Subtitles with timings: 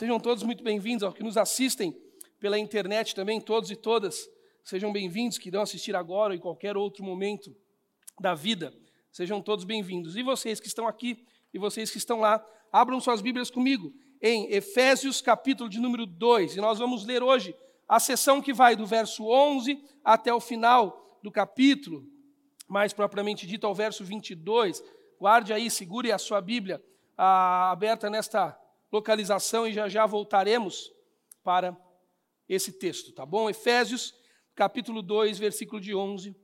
[0.00, 1.94] sejam todos muito bem-vindos, aos que nos assistem
[2.38, 4.30] pela internet também, todos e todas,
[4.64, 7.54] sejam bem-vindos, que irão assistir agora ou em qualquer outro momento
[8.18, 8.72] da vida,
[9.12, 10.16] sejam todos bem-vindos.
[10.16, 12.42] E vocês que estão aqui e vocês que estão lá,
[12.72, 13.92] abram suas Bíblias comigo
[14.22, 17.54] em Efésios capítulo de número 2, e nós vamos ler hoje
[17.86, 22.06] a sessão que vai do verso 11 até o final do capítulo,
[22.66, 24.82] mais propriamente dito ao verso 22.
[25.18, 26.82] Guarde aí, segure a sua Bíblia
[27.18, 28.58] ah, aberta nesta
[28.92, 30.90] localização e já já voltaremos
[31.42, 31.76] para
[32.48, 33.48] esse texto, tá bom?
[33.48, 34.14] Efésios,
[34.54, 36.36] capítulo 2, versículo de 11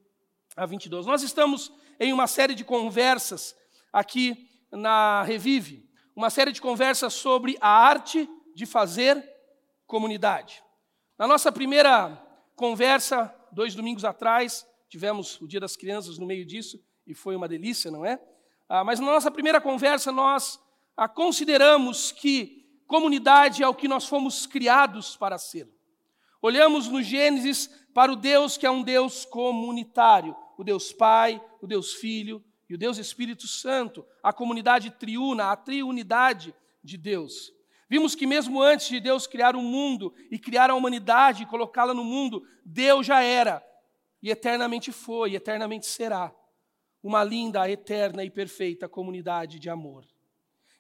[0.57, 1.05] a 22.
[1.05, 3.57] Nós estamos em uma série de conversas
[3.93, 9.23] aqui na Revive, uma série de conversas sobre a arte de fazer
[9.87, 10.63] comunidade.
[11.19, 12.17] Na nossa primeira
[12.55, 17.49] conversa, dois domingos atrás, tivemos o Dia das Crianças no meio disso e foi uma
[17.49, 18.21] delícia, não é?
[18.69, 20.59] Ah, mas na nossa primeira conversa, nós
[20.97, 25.69] ah, consideramos que comunidade é o que nós fomos criados para ser.
[26.41, 31.67] Olhamos no Gênesis para o Deus que é um Deus comunitário, o Deus Pai, o
[31.67, 37.53] Deus Filho e o Deus Espírito Santo, a comunidade triuna, a triunidade de Deus.
[37.89, 41.93] Vimos que mesmo antes de Deus criar o mundo e criar a humanidade e colocá-la
[41.93, 43.63] no mundo, Deus já era
[44.23, 46.35] e eternamente foi, e eternamente será
[47.03, 50.05] uma linda, eterna e perfeita comunidade de amor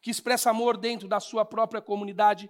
[0.06, 2.48] que expressa amor dentro da sua própria comunidade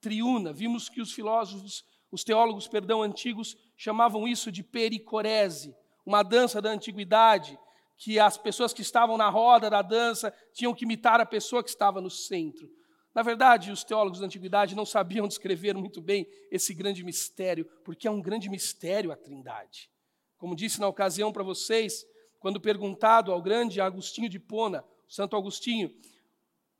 [0.00, 0.54] triuna.
[0.54, 6.70] Vimos que os filósofos, os teólogos, perdão, antigos chamavam isso de pericorese, uma dança da
[6.70, 7.58] antiguidade,
[7.98, 11.68] que as pessoas que estavam na roda da dança tinham que imitar a pessoa que
[11.68, 12.70] estava no centro.
[13.14, 18.08] Na verdade, os teólogos da antiguidade não sabiam descrever muito bem esse grande mistério, porque
[18.08, 19.90] é um grande mistério a Trindade.
[20.38, 22.06] Como disse na ocasião para vocês,
[22.40, 25.94] quando perguntado ao grande Agostinho de Pona, Santo Agostinho,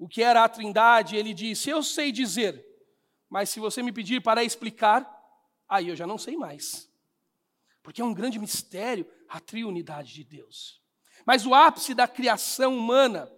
[0.05, 2.63] o que era a Trindade, ele disse: Eu sei dizer,
[3.27, 5.11] mas se você me pedir para explicar,
[5.67, 6.91] aí eu já não sei mais.
[7.83, 10.79] Porque é um grande mistério a triunidade de Deus.
[11.25, 13.33] Mas o ápice da criação humana,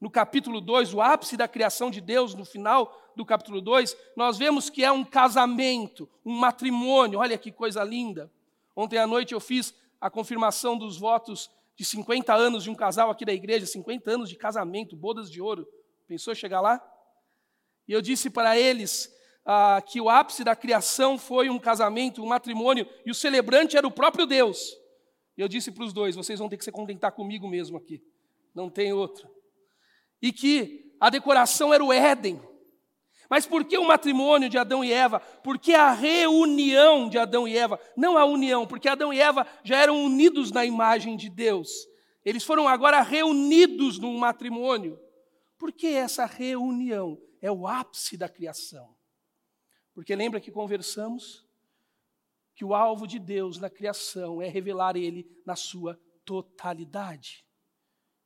[0.00, 4.38] no capítulo 2, o ápice da criação de Deus, no final do capítulo 2, nós
[4.38, 7.18] vemos que é um casamento, um matrimônio.
[7.18, 8.30] Olha que coisa linda.
[8.76, 13.10] Ontem à noite eu fiz a confirmação dos votos de 50 anos de um casal
[13.10, 15.66] aqui da igreja, 50 anos de casamento, bodas de ouro.
[16.06, 16.80] Pensou chegar lá?
[17.88, 19.12] E eu disse para eles
[19.44, 23.86] ah, que o ápice da criação foi um casamento, um matrimônio, e o celebrante era
[23.86, 24.72] o próprio Deus.
[25.36, 28.02] E eu disse para os dois: vocês vão ter que se contentar comigo mesmo aqui,
[28.54, 29.28] não tem outro.
[30.20, 32.40] E que a decoração era o Éden.
[33.28, 35.18] Mas por que o matrimônio de Adão e Eva?
[35.18, 37.78] Por que a reunião de Adão e Eva?
[37.96, 41.68] Não a união, porque Adão e Eva já eram unidos na imagem de Deus.
[42.24, 44.98] Eles foram agora reunidos num matrimônio.
[45.58, 48.96] Porque essa reunião é o ápice da criação.
[49.94, 51.46] Porque lembra que conversamos
[52.54, 57.46] que o alvo de Deus na criação é revelar Ele na sua totalidade.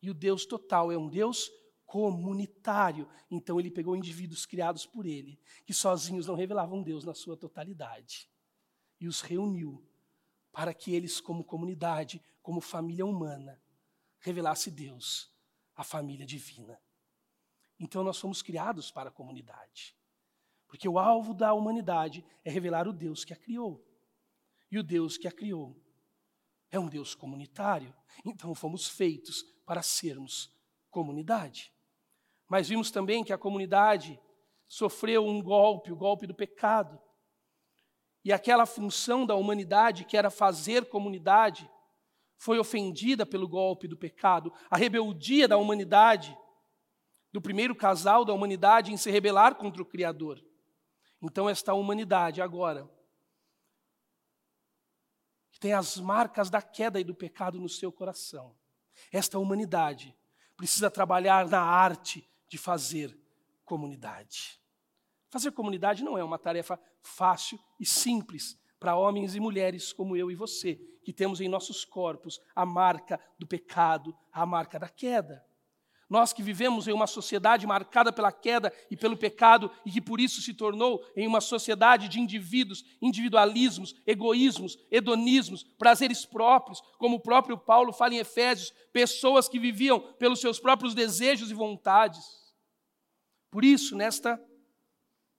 [0.02, 1.50] E o Deus total é um Deus
[1.90, 3.08] comunitário.
[3.28, 8.30] Então ele pegou indivíduos criados por ele, que sozinhos não revelavam Deus na sua totalidade,
[9.00, 9.84] e os reuniu
[10.52, 13.60] para que eles, como comunidade, como família humana,
[14.20, 15.32] revelasse Deus,
[15.74, 16.80] a família divina.
[17.80, 19.96] Então nós somos criados para a comunidade.
[20.68, 23.82] Porque o alvo da humanidade é revelar o Deus que a criou.
[24.70, 25.74] E o Deus que a criou
[26.70, 27.92] é um Deus comunitário.
[28.24, 30.54] Então fomos feitos para sermos
[30.90, 31.72] comunidade.
[32.46, 34.20] Mas vimos também que a comunidade
[34.68, 37.00] sofreu um golpe, o golpe do pecado.
[38.22, 41.68] E aquela função da humanidade, que era fazer comunidade,
[42.36, 44.52] foi ofendida pelo golpe do pecado.
[44.70, 46.36] A rebeldia da humanidade
[47.32, 50.42] do primeiro casal da humanidade em se rebelar contra o Criador.
[51.22, 52.90] Então, esta humanidade agora,
[55.52, 58.56] que tem as marcas da queda e do pecado no seu coração,
[59.12, 60.16] esta humanidade
[60.56, 63.16] precisa trabalhar na arte de fazer
[63.64, 64.60] comunidade.
[65.28, 70.30] Fazer comunidade não é uma tarefa fácil e simples para homens e mulheres como eu
[70.30, 70.74] e você,
[71.04, 75.44] que temos em nossos corpos a marca do pecado, a marca da queda.
[76.10, 80.20] Nós que vivemos em uma sociedade marcada pela queda e pelo pecado e que por
[80.20, 87.20] isso se tornou em uma sociedade de indivíduos, individualismos, egoísmos, hedonismos, prazeres próprios, como o
[87.20, 92.24] próprio Paulo fala em Efésios, pessoas que viviam pelos seus próprios desejos e vontades.
[93.48, 94.42] Por isso, nesta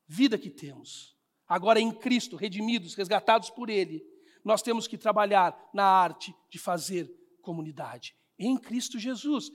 [0.07, 4.01] vida que temos, agora em Cristo, redimidos, resgatados por Ele,
[4.41, 8.15] nós temos que trabalhar na arte de fazer comunidade.
[8.39, 9.51] Em Cristo Jesus.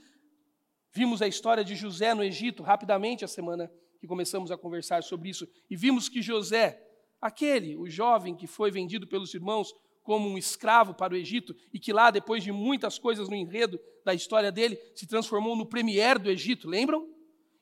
[0.96, 3.70] Vimos a história de José no Egito rapidamente a semana
[4.00, 6.82] que começamos a conversar sobre isso e vimos que José,
[7.20, 11.78] aquele, o jovem que foi vendido pelos irmãos como um escravo para o Egito e
[11.78, 16.19] que lá, depois de muitas coisas no enredo da história dele, se transformou no premier
[16.19, 17.06] do Egito, lembram?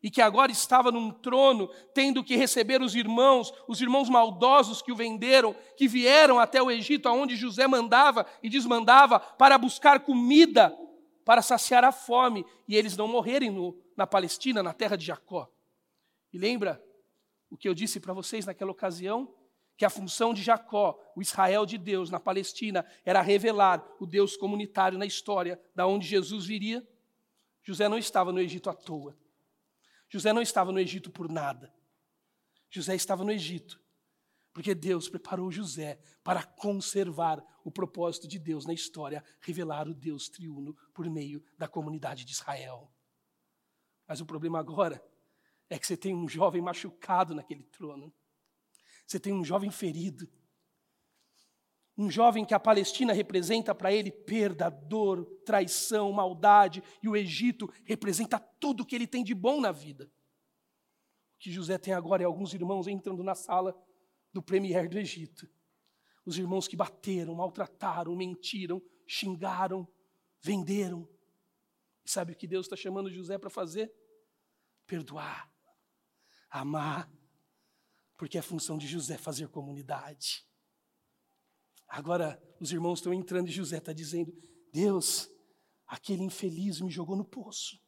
[0.01, 4.93] E que agora estava num trono, tendo que receber os irmãos, os irmãos maldosos que
[4.93, 10.73] o venderam, que vieram até o Egito, aonde José mandava e desmandava para buscar comida
[11.25, 15.51] para saciar a fome e eles não morrerem no, na Palestina, na terra de Jacó.
[16.33, 16.83] E lembra
[17.51, 19.33] o que eu disse para vocês naquela ocasião?
[19.77, 24.37] Que a função de Jacó, o Israel de Deus na Palestina, era revelar o Deus
[24.37, 26.87] comunitário na história, da onde Jesus viria.
[27.63, 29.17] José não estava no Egito à toa.
[30.09, 31.73] José não estava no Egito por nada.
[32.71, 33.84] José estava no Egito
[34.55, 40.29] porque Deus preparou José para conservar o propósito de Deus na história, revelar o Deus
[40.29, 42.89] triuno por meio da comunidade de Israel.
[44.07, 45.05] Mas o problema agora
[45.69, 48.15] é que você tem um jovem machucado naquele trono.
[49.05, 50.31] Você tem um jovem ferido.
[51.99, 57.69] Um jovem que a Palestina representa para ele perda, dor, traição, maldade, e o Egito
[57.85, 60.05] representa tudo o que ele tem de bom na vida.
[61.35, 63.77] O que José tem agora é alguns irmãos entrando na sala
[64.35, 65.49] do premier do Egito.
[66.27, 69.87] Os irmãos que bateram, maltrataram, mentiram, xingaram,
[70.41, 71.09] venderam.
[72.05, 73.95] E sabe o que Deus está chamando José para fazer?
[74.87, 75.51] Perdoar,
[76.51, 77.11] amar,
[78.17, 80.45] porque é função de José fazer comunidade.
[81.87, 84.35] Agora, os irmãos estão entrando e José está dizendo:
[84.73, 85.31] Deus,
[85.87, 87.81] aquele infeliz me jogou no poço.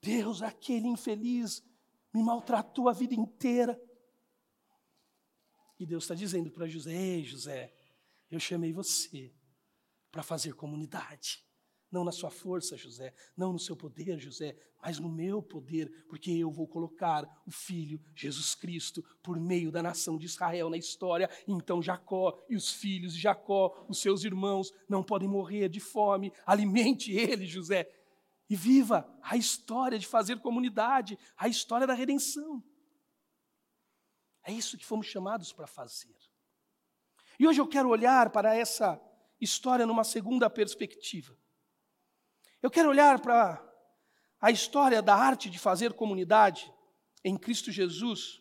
[0.00, 1.64] Deus, aquele infeliz
[2.12, 3.80] me maltratou a vida inteira.
[5.78, 7.72] E Deus está dizendo para José: Ei, José,
[8.30, 9.34] eu chamei você
[10.10, 11.44] para fazer comunidade.
[11.90, 16.30] Não na sua força, José, não no seu poder, José, mas no meu poder, porque
[16.32, 21.30] eu vou colocar o Filho Jesus Cristo por meio da nação de Israel na história.
[21.46, 26.32] Então Jacó e os filhos de Jacó, os seus irmãos, não podem morrer de fome.
[26.44, 27.88] Alimente ele, José,
[28.50, 32.62] e viva a história de fazer comunidade, a história da redenção.
[34.46, 36.14] É isso que fomos chamados para fazer.
[37.36, 38.98] E hoje eu quero olhar para essa
[39.40, 41.36] história numa segunda perspectiva.
[42.62, 43.60] Eu quero olhar para
[44.40, 46.72] a história da arte de fazer comunidade
[47.24, 48.40] em Cristo Jesus,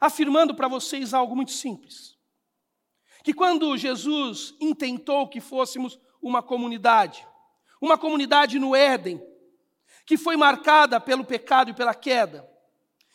[0.00, 2.16] afirmando para vocês algo muito simples.
[3.24, 7.26] Que quando Jesus intentou que fôssemos uma comunidade,
[7.80, 9.20] uma comunidade no Éden,
[10.06, 12.48] que foi marcada pelo pecado e pela queda,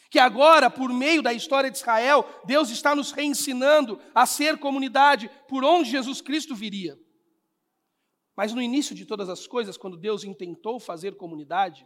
[0.09, 5.29] que agora, por meio da história de Israel, Deus está nos reensinando a ser comunidade
[5.47, 6.99] por onde Jesus Cristo viria.
[8.35, 11.85] Mas no início de todas as coisas, quando Deus intentou fazer comunidade,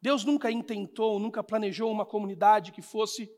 [0.00, 3.30] Deus nunca intentou, nunca planejou uma comunidade que fosse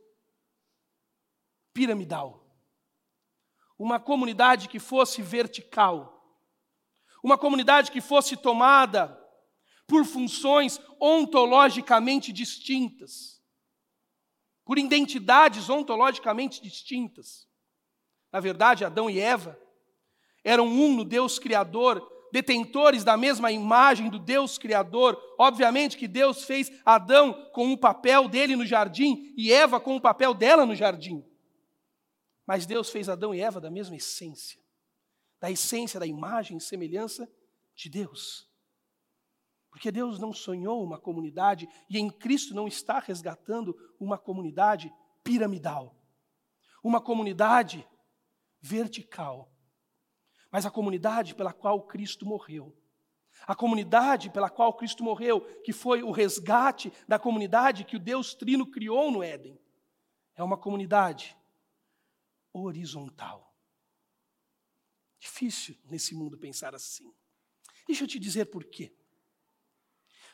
[1.74, 2.46] piramidal.
[3.78, 6.38] Uma comunidade que fosse vertical.
[7.22, 9.18] Uma comunidade que fosse tomada
[9.86, 13.39] por funções ontologicamente distintas.
[14.70, 17.44] Por identidades ontologicamente distintas.
[18.30, 19.58] Na verdade, Adão e Eva
[20.44, 25.20] eram um no Deus Criador, detentores da mesma imagem do Deus Criador.
[25.36, 30.00] Obviamente que Deus fez Adão com o papel dele no jardim e Eva com o
[30.00, 31.28] papel dela no jardim.
[32.46, 34.60] Mas Deus fez Adão e Eva da mesma essência,
[35.40, 37.28] da essência da imagem e semelhança
[37.74, 38.48] de Deus.
[39.80, 44.92] Porque Deus não sonhou uma comunidade e em Cristo não está resgatando uma comunidade
[45.24, 45.96] piramidal,
[46.84, 47.88] uma comunidade
[48.60, 49.50] vertical
[50.50, 52.76] mas a comunidade pela qual Cristo morreu.
[53.46, 58.34] A comunidade pela qual Cristo morreu, que foi o resgate da comunidade que o Deus
[58.34, 59.58] Trino criou no Éden,
[60.34, 61.36] é uma comunidade
[62.52, 63.54] horizontal.
[65.18, 67.14] Difícil nesse mundo pensar assim.
[67.86, 68.92] Deixa eu te dizer por quê.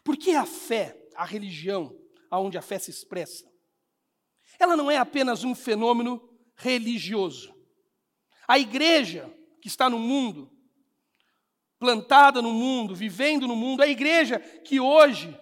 [0.06, 1.92] Porque a fé, a religião,
[2.30, 3.44] aonde a fé se expressa,
[4.56, 6.22] ela não é apenas um fenômeno
[6.54, 7.52] religioso.
[8.46, 9.28] A igreja
[9.60, 10.48] que está no mundo,
[11.76, 15.36] plantada no mundo, vivendo no mundo, a igreja que hoje,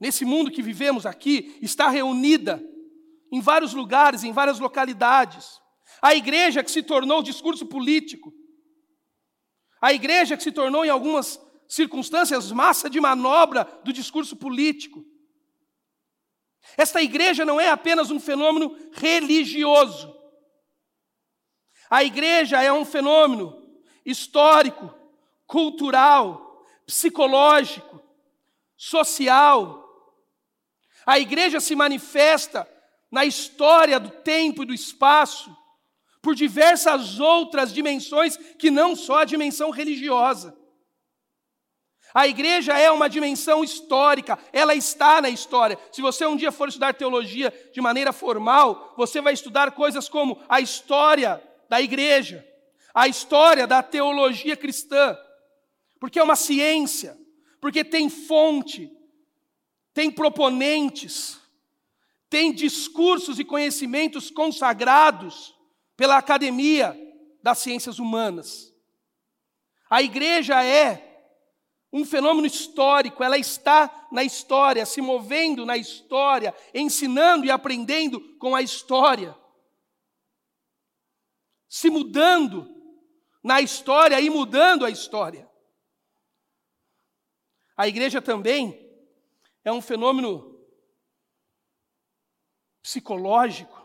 [0.00, 2.60] nesse mundo que vivemos aqui, está reunida
[3.30, 5.60] em vários lugares, em várias localidades.
[6.02, 8.34] A igreja que se tornou discurso político.
[9.80, 15.04] A igreja que se tornou, em algumas circunstâncias, massa de manobra do discurso político.
[16.76, 20.14] Esta igreja não é apenas um fenômeno religioso.
[21.90, 23.62] A igreja é um fenômeno
[24.04, 24.92] histórico,
[25.46, 28.02] cultural, psicológico,
[28.76, 29.82] social.
[31.06, 32.68] A igreja se manifesta
[33.10, 35.54] na história do tempo e do espaço
[36.20, 40.56] por diversas outras dimensões que não só a dimensão religiosa.
[42.14, 45.76] A igreja é uma dimensão histórica, ela está na história.
[45.90, 50.40] Se você um dia for estudar teologia de maneira formal, você vai estudar coisas como
[50.48, 52.46] a história da igreja,
[52.94, 55.18] a história da teologia cristã,
[55.98, 57.18] porque é uma ciência,
[57.60, 58.88] porque tem fonte,
[59.92, 61.40] tem proponentes,
[62.30, 65.52] tem discursos e conhecimentos consagrados
[65.96, 66.96] pela academia
[67.42, 68.72] das ciências humanas.
[69.90, 71.13] A igreja é
[71.94, 78.52] um fenômeno histórico, ela está na história, se movendo na história, ensinando e aprendendo com
[78.56, 79.32] a história,
[81.68, 82.68] se mudando
[83.44, 85.48] na história e mudando a história.
[87.76, 88.76] A igreja também
[89.62, 90.66] é um fenômeno
[92.82, 93.83] psicológico.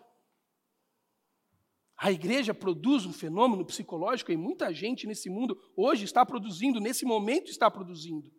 [2.01, 7.03] A igreja produz um fenômeno psicológico e muita gente nesse mundo hoje está produzindo, nesse
[7.03, 8.31] momento está produzindo.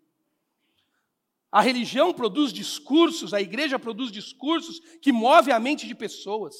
[1.52, 6.56] A religião produz discursos, a igreja produz discursos que movem a mente de pessoas,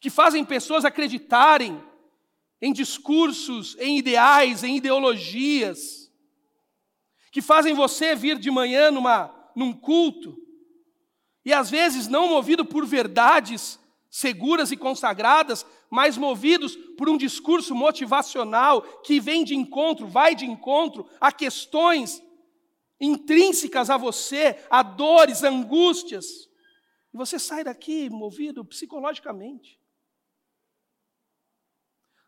[0.00, 1.78] que fazem pessoas acreditarem
[2.58, 6.10] em discursos, em ideais, em ideologias,
[7.30, 10.38] que fazem você vir de manhã numa, num culto,
[11.44, 13.78] e às vezes não movido por verdades
[14.10, 20.44] seguras e consagradas, mas movidos por um discurso motivacional que vem de encontro, vai de
[20.44, 22.22] encontro a questões
[23.00, 26.48] intrínsecas a você, a dores, angústias.
[27.12, 29.80] E você sai daqui movido psicologicamente.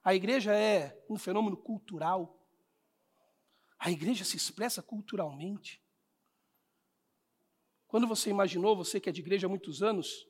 [0.02, 2.38] A igreja é um fenômeno cultural.
[3.78, 5.82] A igreja se expressa culturalmente.
[7.86, 10.26] Quando você imaginou, você que é de igreja há muitos anos,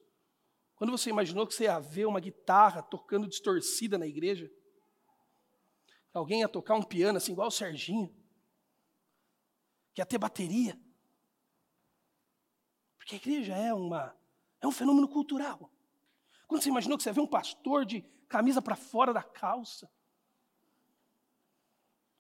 [0.81, 4.51] quando você imaginou que você ia ver uma guitarra tocando distorcida na igreja?
[6.11, 8.09] Alguém ia tocar um piano assim, igual o Serginho?
[9.93, 10.81] Que ia ter bateria?
[12.97, 14.17] Porque a igreja é, uma,
[14.59, 15.71] é um fenômeno cultural.
[16.49, 19.87] Quando você imaginou que você ia ver um pastor de camisa para fora da calça,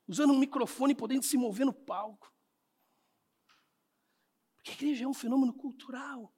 [0.06, 2.30] usando um microfone e podendo se mover no palco?
[4.56, 6.30] Porque a igreja é um fenômeno cultural.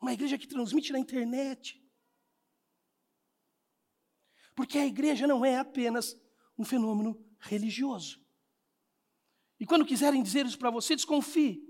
[0.00, 1.82] Uma igreja que transmite na internet.
[4.54, 6.20] Porque a igreja não é apenas
[6.58, 8.20] um fenômeno religioso.
[9.60, 11.62] E quando quiserem dizer isso para você, desconfie.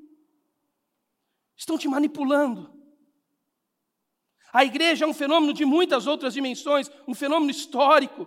[1.56, 2.78] Estão te manipulando.
[4.52, 8.26] A igreja é um fenômeno de muitas outras dimensões, um fenômeno histórico,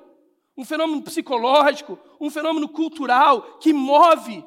[0.56, 4.46] um fenômeno psicológico, um fenômeno cultural que move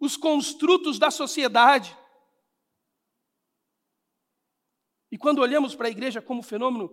[0.00, 1.96] os construtos da sociedade.
[5.12, 6.90] E quando olhamos para a igreja como fenômeno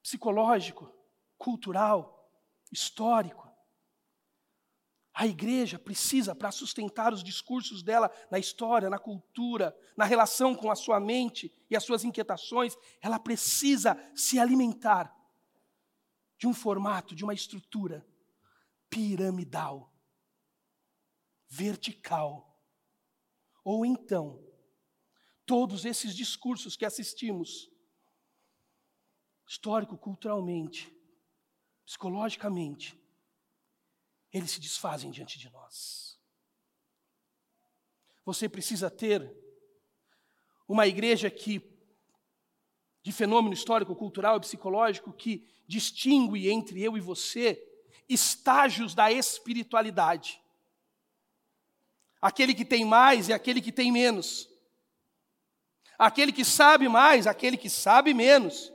[0.00, 0.88] psicológico,
[1.36, 2.30] cultural,
[2.70, 3.50] histórico,
[5.12, 10.70] a igreja precisa, para sustentar os discursos dela na história, na cultura, na relação com
[10.70, 15.12] a sua mente e as suas inquietações, ela precisa se alimentar
[16.38, 18.06] de um formato, de uma estrutura
[18.88, 19.92] piramidal,
[21.48, 22.56] vertical.
[23.64, 24.38] Ou então,
[25.46, 27.70] todos esses discursos que assistimos,
[29.48, 30.92] histórico, culturalmente,
[31.84, 33.00] psicologicamente,
[34.32, 36.18] eles se desfazem diante de nós.
[38.24, 39.32] Você precisa ter
[40.66, 41.62] uma igreja que,
[43.00, 47.62] de fenômeno histórico, cultural e psicológico, que distingue entre eu e você
[48.08, 50.40] estágios da espiritualidade.
[52.20, 54.48] Aquele que tem mais e aquele que tem menos
[55.98, 58.72] aquele que sabe mais, aquele que sabe menos,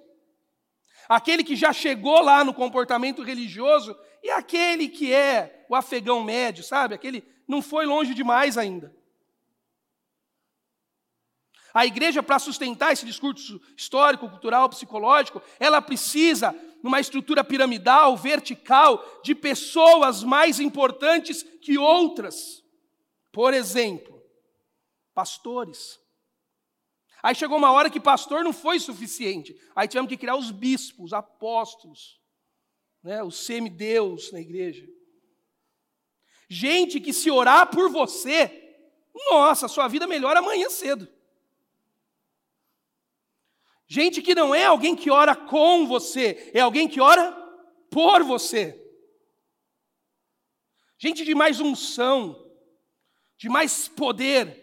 [1.07, 6.63] aquele que já chegou lá no comportamento religioso e aquele que é o afegão médio,
[6.63, 6.95] sabe?
[6.95, 8.95] Aquele não foi longe demais ainda.
[11.73, 19.21] A igreja, para sustentar esse discurso histórico, cultural, psicológico, ela precisa, numa estrutura piramidal, vertical,
[19.23, 22.61] de pessoas mais importantes que outras.
[23.31, 24.21] Por exemplo,
[25.13, 26.00] pastores.
[27.23, 29.55] Aí chegou uma hora que pastor não foi suficiente.
[29.75, 32.19] Aí tivemos que criar os bispos, os apóstolos,
[33.03, 34.87] né, os semideus na igreja.
[36.49, 38.77] Gente que se orar por você,
[39.29, 41.07] nossa, sua vida melhora amanhã cedo.
[43.87, 47.31] Gente que não é alguém que ora com você, é alguém que ora
[47.89, 48.77] por você.
[50.97, 52.49] Gente de mais unção,
[53.37, 54.60] de mais poder,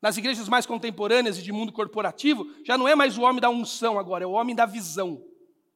[0.00, 3.48] Nas igrejas mais contemporâneas e de mundo corporativo, já não é mais o homem da
[3.48, 5.24] unção agora, é o homem da visão,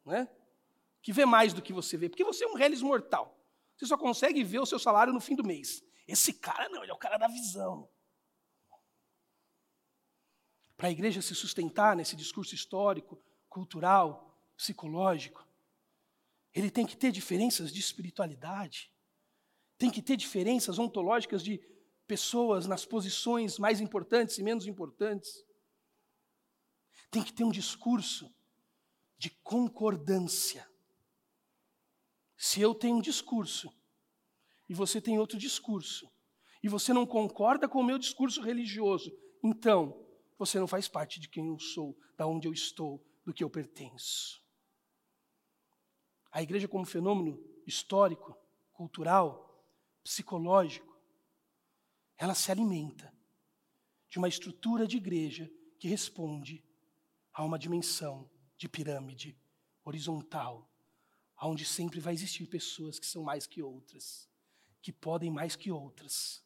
[0.05, 0.29] né?
[1.03, 3.39] que vê mais do que você vê, porque você é um reles mortal.
[3.77, 5.83] Você só consegue ver o seu salário no fim do mês.
[6.07, 7.89] Esse cara não, ele é o cara da visão.
[10.77, 15.47] Para a igreja se sustentar nesse discurso histórico, cultural, psicológico,
[16.53, 18.93] ele tem que ter diferenças de espiritualidade,
[19.79, 21.61] tem que ter diferenças ontológicas de
[22.11, 25.47] pessoas nas posições mais importantes e menos importantes.
[27.09, 28.35] Tem que ter um discurso
[29.17, 30.69] de concordância.
[32.37, 33.73] Se eu tenho um discurso
[34.69, 36.11] e você tem outro discurso,
[36.61, 40.05] e você não concorda com o meu discurso religioso, então
[40.37, 43.49] você não faz parte de quem eu sou, da onde eu estou, do que eu
[43.49, 44.43] pertenço.
[46.33, 48.37] A igreja, como fenômeno histórico,
[48.73, 49.65] cultural,
[50.03, 50.90] psicológico,
[52.21, 53.11] ela se alimenta
[54.11, 56.63] de uma estrutura de igreja que responde
[57.33, 59.41] a uma dimensão de pirâmide
[59.83, 60.71] horizontal,
[61.43, 64.29] onde sempre vai existir pessoas que são mais que outras,
[64.83, 66.45] que podem mais que outras,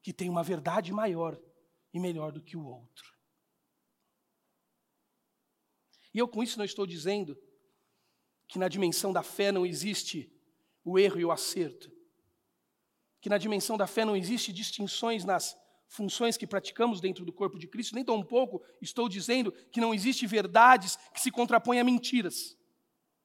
[0.00, 1.38] que têm uma verdade maior
[1.92, 3.14] e melhor do que o outro.
[6.14, 7.38] E eu com isso não estou dizendo
[8.48, 10.32] que na dimensão da fé não existe
[10.82, 11.94] o erro e o acerto,
[13.20, 15.56] que na dimensão da fé não existe distinções nas
[15.88, 19.94] funções que praticamos dentro do corpo de Cristo, nem tão pouco estou dizendo que não
[19.94, 22.56] existe verdades que se contrapõem a mentiras.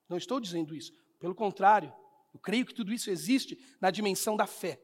[0.07, 0.93] Não estou dizendo isso.
[1.19, 1.93] Pelo contrário,
[2.33, 4.81] eu creio que tudo isso existe na dimensão da fé.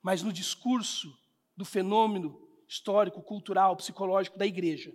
[0.00, 1.16] Mas no discurso
[1.56, 4.92] do fenômeno histórico, cultural, psicológico da igreja,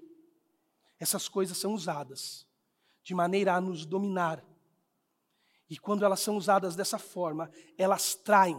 [1.00, 2.48] essas coisas são usadas
[3.04, 4.44] de maneira a nos dominar.
[5.70, 8.56] E quando elas são usadas dessa forma, elas traem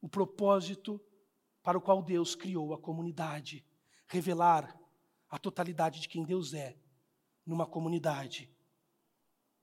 [0.00, 1.00] o propósito
[1.62, 3.64] para o qual Deus criou a comunidade.
[4.06, 4.78] Revelar
[5.30, 6.76] a totalidade de quem Deus é
[7.46, 8.54] numa comunidade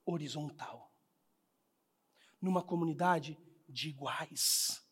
[0.06, 0.92] horizontal,
[2.42, 3.38] numa comunidade
[3.70, 4.84] de iguais.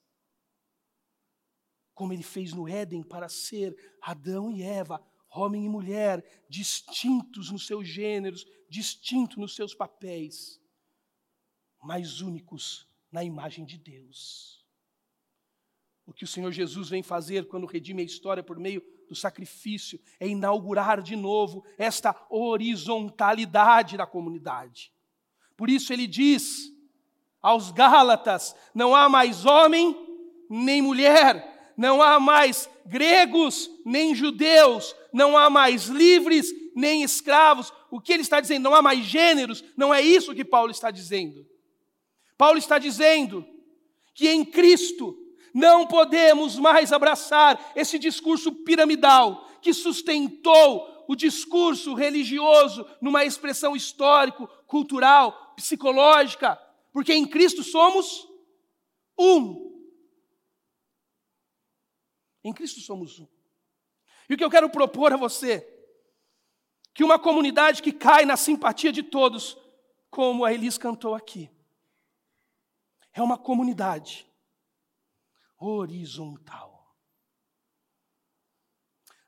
[1.93, 7.67] Como ele fez no Éden para ser Adão e Eva, homem e mulher, distintos nos
[7.67, 10.58] seus gêneros, distintos nos seus papéis,
[11.81, 14.65] mas únicos na imagem de Deus.
[16.05, 19.99] O que o Senhor Jesus vem fazer quando redime a história por meio do sacrifício
[20.19, 24.91] é inaugurar de novo esta horizontalidade da comunidade.
[25.55, 26.71] Por isso ele diz
[27.41, 29.95] aos Gálatas: não há mais homem
[30.49, 37.71] nem mulher, não há mais gregos nem judeus, não há mais livres nem escravos.
[37.91, 38.63] O que ele está dizendo?
[38.63, 41.48] Não há mais gêneros, não é isso que Paulo está dizendo.
[42.39, 43.45] Paulo está dizendo
[44.13, 45.13] que em Cristo
[45.54, 54.47] não podemos mais abraçar esse discurso piramidal que sustentou o discurso religioso numa expressão histórico,
[54.65, 56.56] cultural, psicológica,
[56.93, 58.25] porque em Cristo somos
[59.19, 59.84] um.
[62.41, 63.28] Em Cristo somos um.
[64.30, 65.67] E o que eu quero propor a você,
[66.93, 69.58] que uma comunidade que cai na simpatia de todos,
[70.10, 71.49] como a Elis cantou aqui,
[73.13, 74.29] é uma comunidade
[75.57, 76.95] horizontal.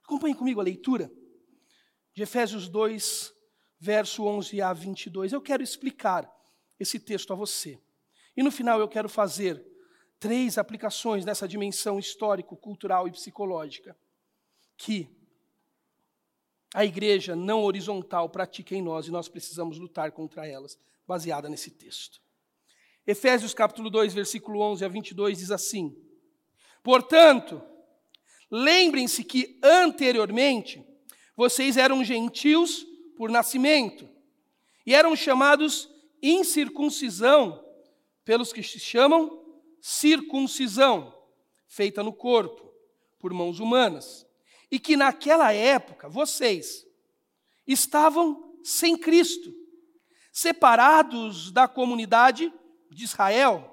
[0.03, 1.11] Acompanhe comigo a leitura
[2.13, 3.33] de Efésios 2,
[3.79, 5.33] verso 11 a 22.
[5.33, 6.29] Eu quero explicar
[6.79, 7.81] esse texto a você.
[8.35, 9.65] E no final eu quero fazer
[10.19, 13.97] três aplicações nessa dimensão histórico, cultural e psicológica
[14.77, 15.09] que
[16.73, 21.69] a igreja não horizontal pratica em nós e nós precisamos lutar contra elas, baseada nesse
[21.69, 22.21] texto.
[23.11, 25.93] Efésios capítulo 2, versículo 11 a 22 diz assim:
[26.81, 27.61] Portanto,
[28.49, 30.81] lembrem-se que anteriormente
[31.35, 32.85] vocês eram gentios
[33.17, 34.09] por nascimento
[34.85, 35.89] e eram chamados
[36.23, 37.61] incircuncisão
[38.23, 39.43] pelos que se chamam
[39.81, 41.13] circuncisão
[41.67, 42.71] feita no corpo
[43.19, 44.25] por mãos humanas,
[44.71, 46.87] e que naquela época vocês
[47.67, 49.53] estavam sem Cristo,
[50.31, 52.53] separados da comunidade
[52.91, 53.67] de Israel,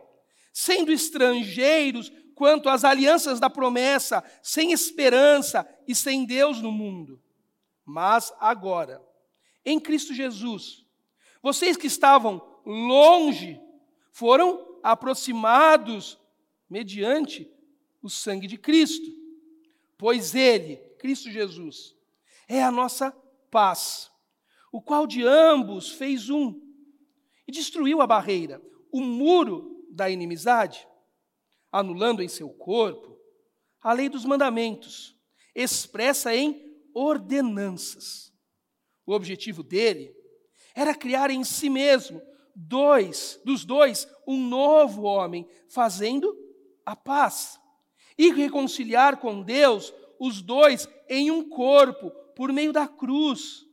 [0.52, 7.20] sendo estrangeiros quanto às alianças da promessa, sem esperança e sem Deus no mundo.
[7.84, 9.04] Mas agora,
[9.64, 10.84] em Cristo Jesus,
[11.42, 13.60] vocês que estavam longe
[14.12, 16.18] foram aproximados
[16.68, 17.50] mediante
[18.02, 19.10] o sangue de Cristo.
[19.96, 21.96] Pois Ele, Cristo Jesus,
[22.46, 23.10] é a nossa
[23.50, 24.10] paz,
[24.70, 26.60] o qual de ambos fez um
[27.46, 30.86] e destruiu a barreira, o muro da inimizade,
[31.72, 33.18] anulando em seu corpo
[33.80, 35.16] a lei dos mandamentos,
[35.54, 38.32] expressa em ordenanças.
[39.06, 40.14] O objetivo dele
[40.74, 42.20] era criar em si mesmo
[42.54, 46.36] dois, dos dois, um novo homem, fazendo
[46.84, 47.58] a paz
[48.16, 53.64] e reconciliar com Deus os dois em um corpo por meio da cruz,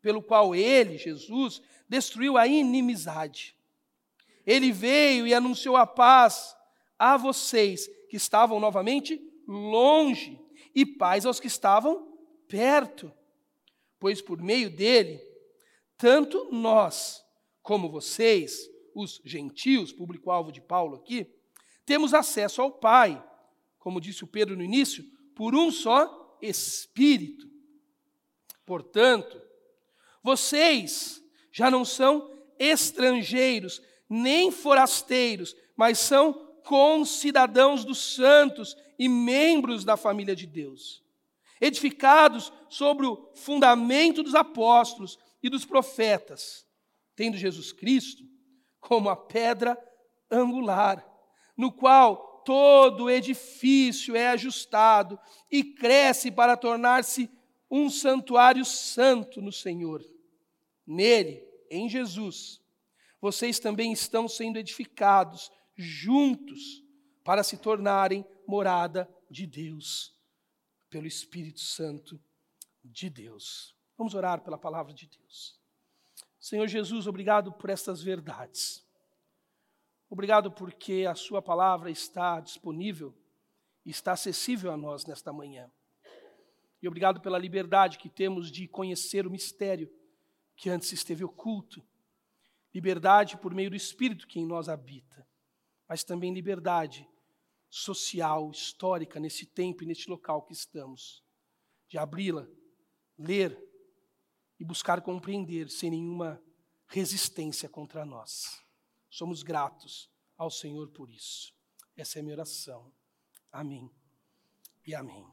[0.00, 3.56] pelo qual ele, Jesus, destruiu a inimizade.
[4.46, 6.56] Ele veio e anunciou a paz
[6.98, 10.38] a vocês que estavam novamente longe
[10.74, 12.16] e paz aos que estavam
[12.48, 13.12] perto.
[13.98, 15.20] Pois por meio dele,
[15.96, 17.22] tanto nós
[17.62, 21.26] como vocês, os gentios, público-alvo de Paulo aqui,
[21.84, 23.22] temos acesso ao Pai,
[23.78, 27.48] como disse o Pedro no início, por um só Espírito.
[28.66, 29.40] Portanto,
[30.22, 33.80] vocês já não são estrangeiros,
[34.12, 41.02] nem forasteiros, mas são concidadãos dos santos e membros da família de Deus,
[41.58, 46.66] edificados sobre o fundamento dos apóstolos e dos profetas,
[47.16, 48.22] tendo Jesus Cristo
[48.78, 49.78] como a pedra
[50.30, 51.02] angular,
[51.56, 55.18] no qual todo edifício é ajustado
[55.50, 57.30] e cresce para tornar-se
[57.70, 60.04] um santuário santo no Senhor.
[60.86, 62.61] Nele, em Jesus,
[63.22, 66.84] vocês também estão sendo edificados juntos
[67.24, 70.14] para se tornarem morada de Deus,
[70.90, 72.22] pelo Espírito Santo
[72.84, 73.74] de Deus.
[73.96, 75.58] Vamos orar pela palavra de Deus.
[76.38, 78.84] Senhor Jesus, obrigado por estas verdades.
[80.10, 83.16] Obrigado porque a Sua palavra está disponível
[83.84, 85.70] está acessível a nós nesta manhã.
[86.80, 89.90] E obrigado pela liberdade que temos de conhecer o mistério
[90.56, 91.84] que antes esteve oculto.
[92.74, 95.26] Liberdade por meio do Espírito que em nós habita,
[95.88, 97.06] mas também liberdade
[97.68, 101.24] social, histórica, nesse tempo e neste local que estamos,
[101.88, 102.46] de abri-la,
[103.18, 103.58] ler
[104.60, 106.42] e buscar compreender sem nenhuma
[106.86, 108.62] resistência contra nós.
[109.08, 111.52] Somos gratos ao Senhor por isso.
[111.96, 112.92] Essa é a minha oração.
[113.50, 113.90] Amém
[114.86, 115.26] e amém.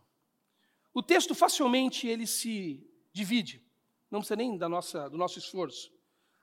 [0.93, 3.65] O texto facilmente ele se divide,
[4.09, 5.91] não precisa nem da nossa, do nosso esforço.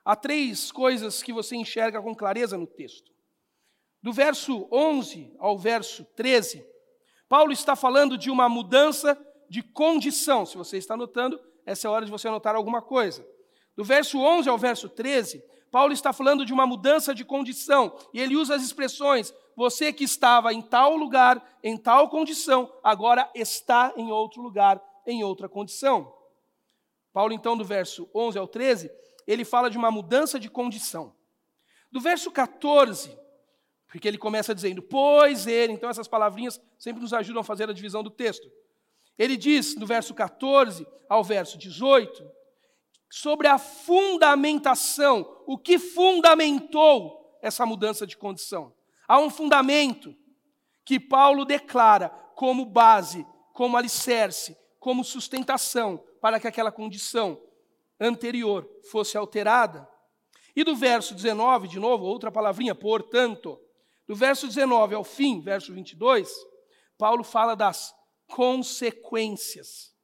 [0.07, 3.11] Há três coisas que você enxerga com clareza no texto.
[4.01, 6.65] Do verso 11 ao verso 13,
[7.27, 10.45] Paulo está falando de uma mudança de condição.
[10.45, 13.27] Se você está anotando, essa é a hora de você anotar alguma coisa.
[13.75, 18.21] Do verso 11 ao verso 13, Paulo está falando de uma mudança de condição, e
[18.21, 23.91] ele usa as expressões você que estava em tal lugar, em tal condição, agora está
[23.97, 26.15] em outro lugar, em outra condição.
[27.11, 28.89] Paulo, então, do verso 11 ao 13,
[29.27, 31.13] ele fala de uma mudança de condição.
[31.91, 33.17] Do verso 14,
[33.87, 37.73] porque ele começa dizendo, pois ele, então essas palavrinhas sempre nos ajudam a fazer a
[37.73, 38.49] divisão do texto.
[39.17, 42.29] Ele diz, no verso 14 ao verso 18,
[43.09, 48.73] sobre a fundamentação, o que fundamentou essa mudança de condição.
[49.07, 50.15] Há um fundamento
[50.83, 57.41] que Paulo declara como base, como alicerce, como sustentação para que aquela condição
[57.99, 59.87] anterior fosse alterada.
[60.55, 63.59] E do verso 19, de novo, outra palavrinha, portanto,
[64.07, 66.31] do verso 19 ao fim, verso 22,
[66.97, 67.93] Paulo fala das
[68.25, 69.95] consequências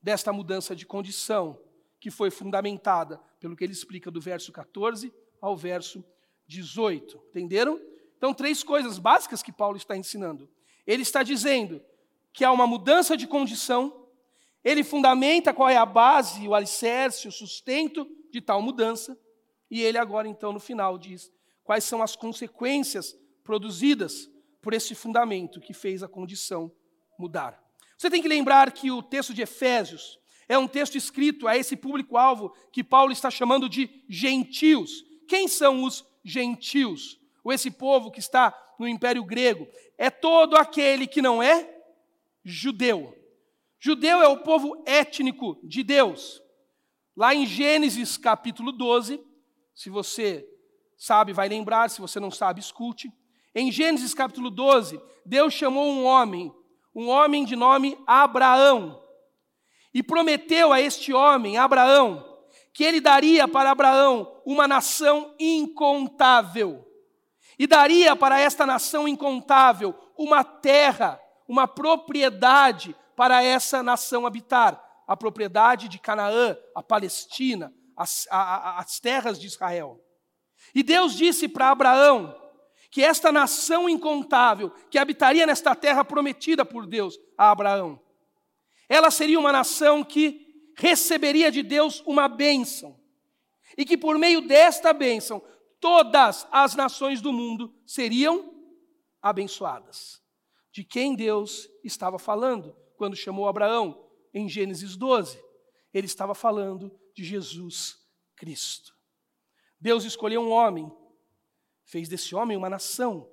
[0.00, 1.60] desta mudança de condição,
[2.00, 6.04] que foi fundamentada pelo que ele explica do verso 14 ao verso
[6.46, 7.16] 18.
[7.30, 7.80] Entenderam?
[8.16, 10.48] Então, três coisas básicas que Paulo está ensinando.
[10.86, 11.82] Ele está dizendo
[12.32, 14.01] que há uma mudança de condição,
[14.64, 19.18] ele fundamenta qual é a base, o alicerce, o sustento de tal mudança,
[19.70, 21.32] e ele agora, então, no final, diz
[21.64, 26.70] quais são as consequências produzidas por esse fundamento que fez a condição
[27.18, 27.60] mudar.
[27.96, 31.76] Você tem que lembrar que o texto de Efésios é um texto escrito a esse
[31.76, 35.04] público-alvo que Paulo está chamando de gentios.
[35.26, 41.06] Quem são os gentios, ou esse povo que está no Império Grego, é todo aquele
[41.06, 41.82] que não é
[42.44, 43.16] judeu.
[43.84, 46.40] Judeu é o povo étnico de Deus.
[47.16, 49.20] Lá em Gênesis capítulo 12,
[49.74, 50.48] se você
[50.96, 53.12] sabe, vai lembrar, se você não sabe, escute.
[53.52, 56.54] Em Gênesis capítulo 12, Deus chamou um homem,
[56.94, 59.02] um homem de nome Abraão,
[59.92, 62.24] e prometeu a este homem, Abraão,
[62.72, 66.88] que ele daria para Abraão uma nação incontável.
[67.58, 75.16] E daria para esta nação incontável uma terra, uma propriedade para essa nação habitar a
[75.16, 80.02] propriedade de Canaã, a Palestina, as, a, as terras de Israel.
[80.74, 82.38] E Deus disse para Abraão
[82.90, 88.00] que esta nação incontável que habitaria nesta terra prometida por Deus a Abraão,
[88.88, 92.98] ela seria uma nação que receberia de Deus uma bênção,
[93.76, 95.42] e que por meio desta bênção,
[95.80, 98.52] todas as nações do mundo seriam
[99.20, 100.20] abençoadas.
[100.70, 105.42] De quem Deus estava falando quando chamou Abraão em Gênesis 12?
[105.92, 107.98] Ele estava falando de Jesus
[108.36, 108.94] Cristo.
[109.80, 110.88] Deus escolheu um homem
[111.84, 113.28] fez desse homem uma nação,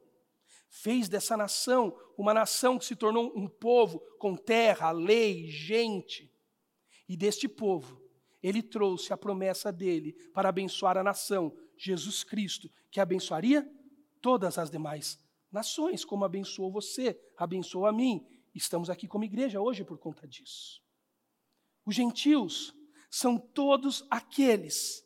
[0.68, 6.34] fez dessa nação uma nação que se tornou um povo com terra, lei, gente.
[7.08, 8.02] E deste povo,
[8.42, 13.72] ele trouxe a promessa dele para abençoar a nação, Jesus Cristo, que abençoaria
[14.20, 18.26] todas as demais nações, como abençoou você, abençoou a mim.
[18.60, 20.82] Estamos aqui como igreja hoje por conta disso.
[21.86, 22.76] Os gentios
[23.10, 25.02] são todos aqueles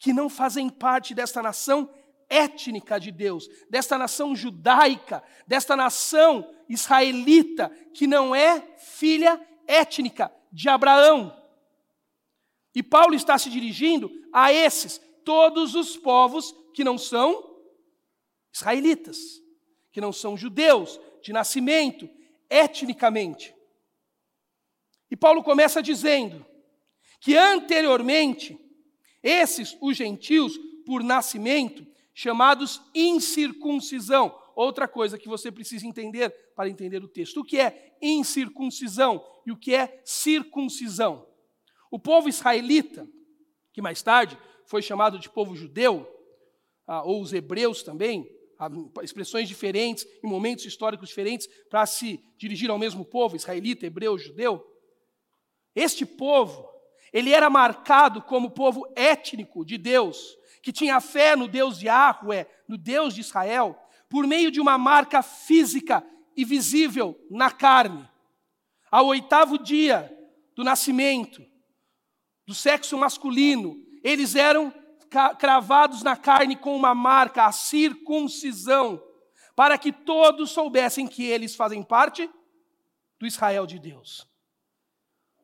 [0.00, 1.88] que não fazem parte desta nação
[2.28, 10.68] étnica de Deus, desta nação judaica, desta nação israelita, que não é filha étnica de
[10.68, 11.40] Abraão.
[12.74, 17.62] E Paulo está se dirigindo a esses, todos os povos que não são
[18.52, 19.18] israelitas,
[19.92, 22.15] que não são judeus de nascimento,
[22.50, 23.54] etnicamente.
[25.10, 26.44] E Paulo começa dizendo
[27.20, 28.58] que anteriormente,
[29.22, 34.36] esses, os gentios, por nascimento, chamados incircuncisão.
[34.54, 37.40] Outra coisa que você precisa entender para entender o texto.
[37.40, 41.26] O que é incircuncisão e o que é circuncisão?
[41.90, 43.06] O povo israelita,
[43.72, 46.10] que mais tarde foi chamado de povo judeu,
[46.86, 48.28] ah, ou os hebreus também,
[49.02, 54.64] expressões diferentes, em momentos históricos diferentes, para se dirigir ao mesmo povo, israelita, hebreu, judeu.
[55.74, 56.68] Este povo,
[57.12, 62.46] ele era marcado como povo étnico de Deus, que tinha fé no Deus de Yahweh,
[62.66, 66.04] no Deus de Israel, por meio de uma marca física
[66.36, 68.08] e visível na carne.
[68.90, 70.12] Ao oitavo dia
[70.54, 71.44] do nascimento,
[72.46, 74.72] do sexo masculino, eles eram
[75.38, 79.02] cravados na carne com uma marca, a circuncisão,
[79.54, 82.30] para que todos soubessem que eles fazem parte
[83.18, 84.26] do Israel de Deus.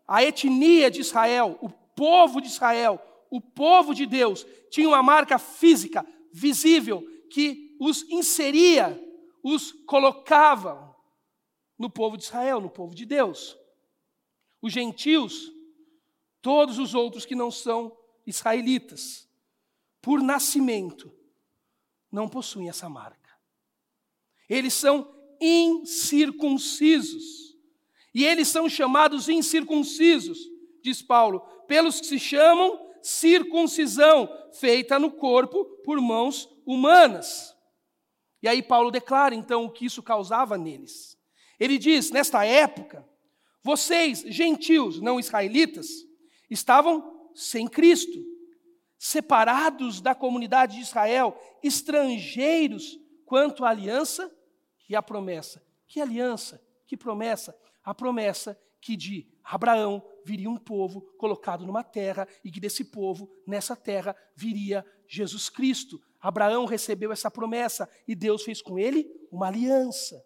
[0.07, 5.39] A etnia de Israel, o povo de Israel, o povo de Deus tinha uma marca
[5.39, 9.03] física, visível, que os inseria,
[9.43, 10.95] os colocava
[11.79, 13.57] no povo de Israel, no povo de Deus.
[14.61, 15.51] Os gentios,
[16.41, 19.29] todos os outros que não são israelitas,
[20.03, 21.11] por nascimento,
[22.11, 23.31] não possuem essa marca.
[24.49, 27.57] Eles são incircuncisos.
[28.15, 30.39] E eles são chamados incircuncisos,
[30.83, 37.57] diz Paulo, pelos que se chamam circuncisão feita no corpo por mãos humanas.
[38.43, 41.17] E aí Paulo declara então o que isso causava neles.
[41.59, 43.09] Ele diz: nesta época,
[43.63, 45.89] vocês, gentios, não israelitas,
[46.51, 48.32] estavam sem Cristo,
[49.03, 54.33] separados da comunidade de Israel, estrangeiros quanto à aliança
[54.89, 55.61] e à promessa.
[55.89, 56.65] Que aliança?
[56.87, 57.53] Que promessa?
[57.83, 63.29] A promessa que de Abraão viria um povo colocado numa terra e que desse povo,
[63.45, 66.01] nessa terra, viria Jesus Cristo.
[66.21, 70.25] Abraão recebeu essa promessa e Deus fez com ele uma aliança.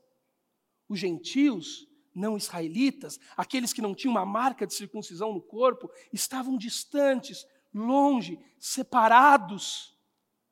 [0.86, 6.58] Os gentios, não israelitas, aqueles que não tinham uma marca de circuncisão no corpo, estavam
[6.58, 9.96] distantes, longe, separados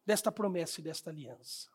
[0.04, 1.68] desta promessa e desta aliança.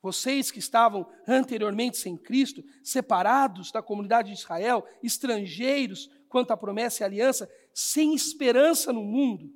[0.00, 7.02] Vocês que estavam anteriormente sem Cristo, separados da comunidade de Israel, estrangeiros quanto à promessa
[7.02, 9.52] e aliança, sem esperança no mundo,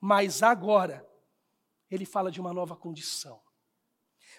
[0.00, 1.06] mas agora,
[1.90, 3.40] ele fala de uma nova condição.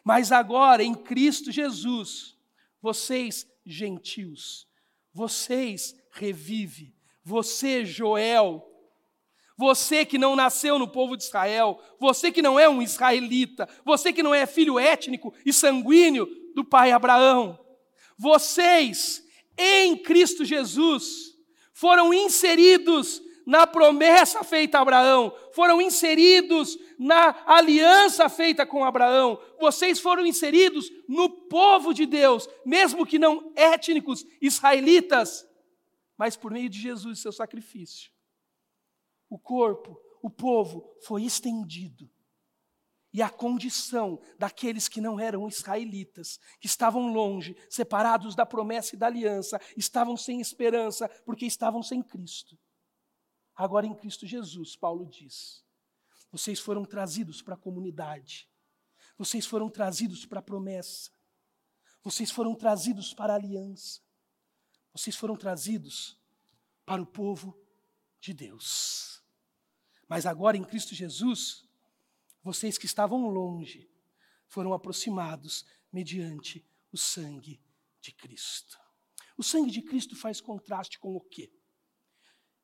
[0.04, 2.38] Mas agora, em Cristo Jesus,
[2.82, 4.68] vocês gentios,
[5.12, 8.75] vocês revive, você Joel,
[9.58, 14.12] você que não nasceu no povo de Israel, você que não é um israelita, você
[14.12, 17.60] que não é filho étnico e sanguíneo do pai Abraão,
[18.18, 19.24] vocês
[19.58, 21.36] em Cristo Jesus
[21.74, 30.00] foram inseridos na promessa feita a Abraão, foram inseridos na aliança feita com Abraão, vocês
[30.00, 35.48] foram inseridos no povo de Deus, mesmo que não étnicos israelitas,
[36.18, 38.15] mas por meio de Jesus, seu sacrifício
[39.30, 42.10] o corpo, o povo foi estendido.
[43.14, 49.00] E a condição daqueles que não eram israelitas, que estavam longe, separados da promessa e
[49.00, 52.60] da aliança, estavam sem esperança, porque estavam sem Cristo.
[53.56, 55.66] Agora, em Cristo Jesus, Paulo diz:
[56.36, 58.50] vocês foram trazidos para a comunidade,
[59.18, 61.10] Vocês foram trazidos para a promessa.
[62.04, 64.02] Vocês foram trazidos para a aliança.
[64.92, 66.20] Vocês foram trazidos
[66.86, 67.58] para o povo
[68.20, 69.15] de Deus.
[70.08, 71.68] Mas agora em Cristo Jesus,
[72.44, 73.90] vocês que estavam longe
[74.48, 77.62] foram aproximados mediante o sangue
[78.00, 78.78] de Cristo.
[79.38, 81.52] O sangue de Cristo faz contraste com o quê?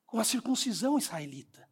[0.05, 1.69] Com a circuncisão israelita.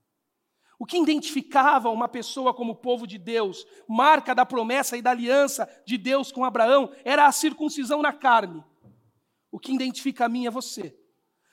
[0.78, 5.70] O que identificava uma pessoa como povo de Deus, marca da promessa e da aliança
[5.86, 8.64] de Deus com Abraão, era a circuncisão na carne.
[9.52, 10.98] O que identifica a mim é você,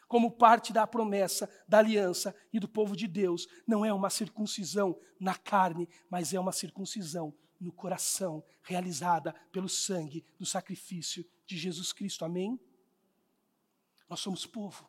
[0.06, 4.98] como parte da promessa, da aliança e do povo de Deus, não é uma circuncisão
[5.18, 11.92] na carne, mas é uma circuncisão no coração, realizada pelo sangue do sacrifício de Jesus
[11.92, 12.24] Cristo.
[12.24, 12.60] Amém?
[14.08, 14.88] Nós somos povo.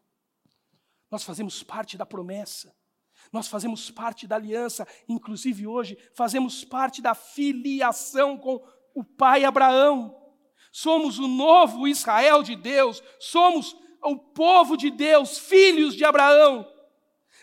[1.10, 2.76] Nós fazemos parte da promessa.
[3.32, 10.16] Nós fazemos parte da aliança, inclusive hoje fazemos parte da filiação com o pai Abraão.
[10.72, 16.68] Somos o novo Israel de Deus, somos o povo de Deus, filhos de Abraão.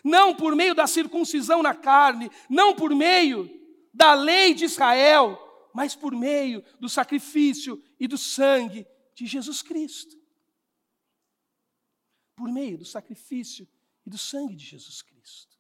[0.03, 3.51] Não por meio da circuncisão na carne, não por meio
[3.93, 5.39] da lei de Israel,
[5.73, 10.17] mas por meio do sacrifício e do sangue de Jesus Cristo.
[12.37, 13.67] Por meio do sacrifício
[14.07, 15.57] e do sangue de Jesus Cristo.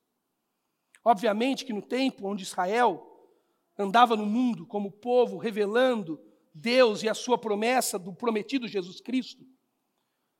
[1.04, 3.10] Obviamente que no tempo onde Israel
[3.78, 6.20] andava no mundo como povo revelando
[6.54, 9.44] Deus e a sua promessa do prometido Jesus Cristo,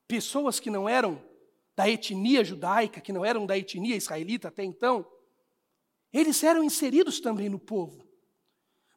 [0.07, 1.21] pessoas que não eram
[1.75, 5.05] da etnia judaica, que não eram da etnia israelita até então,
[6.13, 8.05] eles eram inseridos também no povo.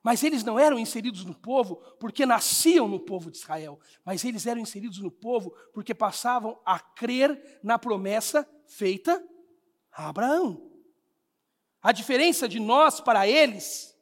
[0.03, 4.47] Mas eles não eram inseridos no povo porque nasciam no povo de Israel, mas eles
[4.47, 9.23] eram inseridos no povo porque passavam a crer na promessa feita
[9.93, 10.71] a Abraão.
[11.83, 13.97] A diferença de nós para eles,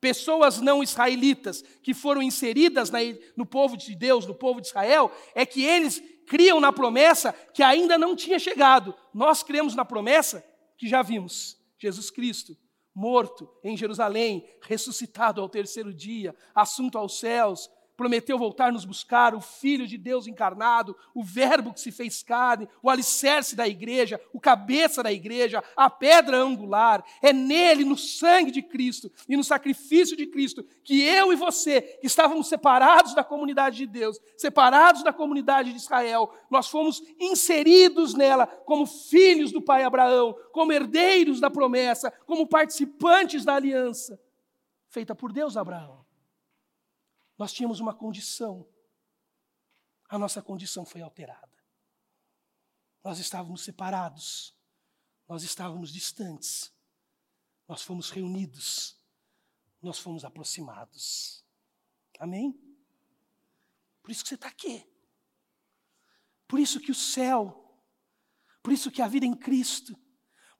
[0.00, 2.90] pessoas não israelitas que foram inseridas
[3.36, 7.62] no povo de Deus, no povo de Israel, é que eles criam na promessa que
[7.62, 8.94] ainda não tinha chegado.
[9.12, 10.44] Nós cremos na promessa
[10.76, 12.56] que já vimos, Jesus Cristo
[12.94, 19.40] morto em Jerusalém, ressuscitado ao terceiro dia, assunto aos céus, prometeu voltar nos buscar, o
[19.40, 24.40] Filho de Deus encarnado, o Verbo que se fez carne, o alicerce da igreja, o
[24.40, 27.04] cabeça da igreja, a pedra angular.
[27.22, 31.82] É nele, no sangue de Cristo e no sacrifício de Cristo, que eu e você,
[31.82, 38.14] que estávamos separados da comunidade de Deus, separados da comunidade de Israel, nós fomos inseridos
[38.14, 44.18] nela como filhos do pai Abraão, como herdeiros da promessa, como participantes da aliança
[44.94, 46.03] feita por Deus Abraão.
[47.38, 48.68] Nós tínhamos uma condição.
[50.08, 51.52] A nossa condição foi alterada.
[53.02, 54.56] Nós estávamos separados.
[55.28, 56.72] Nós estávamos distantes.
[57.66, 59.00] Nós fomos reunidos.
[59.82, 61.44] Nós fomos aproximados.
[62.18, 62.52] Amém?
[64.02, 64.86] Por isso que você está aqui.
[66.46, 67.82] Por isso que o céu,
[68.62, 69.98] por isso que a vida em Cristo,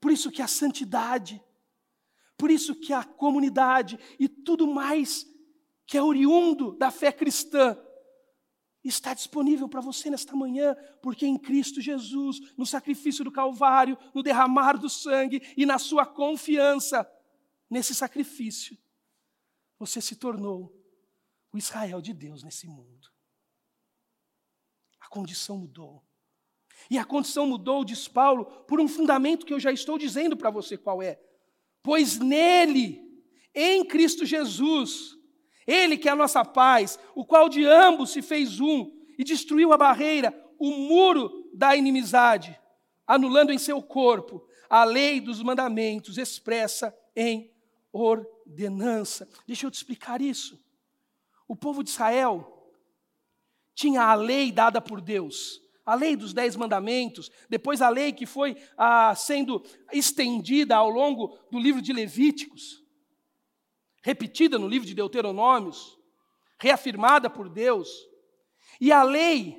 [0.01, 1.41] por isso que a santidade,
[2.37, 5.25] por isso que a comunidade e tudo mais
[5.85, 7.77] que é oriundo da fé cristã,
[8.83, 14.21] está disponível para você nesta manhã, porque em Cristo Jesus, no sacrifício do Calvário, no
[14.21, 17.09] derramar do sangue e na sua confiança
[17.69, 18.77] nesse sacrifício,
[19.79, 20.73] você se tornou
[21.51, 23.09] o Israel de Deus nesse mundo.
[24.99, 26.03] A condição mudou.
[26.89, 30.49] E a condição mudou, diz Paulo, por um fundamento que eu já estou dizendo para
[30.49, 31.19] você qual é.
[31.81, 33.01] Pois nele,
[33.53, 35.14] em Cristo Jesus,
[35.65, 39.73] ele que é a nossa paz, o qual de ambos se fez um e destruiu
[39.73, 42.59] a barreira, o muro da inimizade,
[43.07, 47.51] anulando em seu corpo a lei dos mandamentos expressa em
[47.91, 49.27] ordenança.
[49.47, 50.59] Deixa eu te explicar isso.
[51.47, 52.71] O povo de Israel
[53.73, 58.25] tinha a lei dada por Deus, a lei dos dez mandamentos, depois a lei que
[58.25, 62.84] foi ah, sendo estendida ao longo do livro de Levíticos
[64.05, 65.97] repetida no livro de Deuteronômios,
[66.59, 67.89] reafirmada por Deus.
[68.79, 69.57] E a lei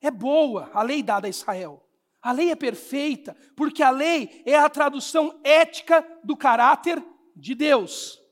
[0.00, 1.84] é boa, a lei dada a Israel.
[2.22, 7.02] A lei é perfeita, porque a lei é a tradução ética do caráter
[7.34, 8.22] de Deus.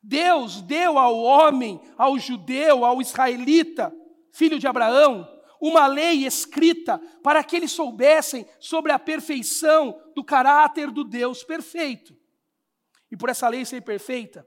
[0.00, 3.92] Deus deu ao homem, ao judeu, ao israelita,
[4.32, 5.28] filho de Abraão,
[5.60, 12.16] uma lei escrita para que eles soubessem sobre a perfeição do caráter do Deus perfeito.
[13.10, 14.46] E por essa lei ser perfeita,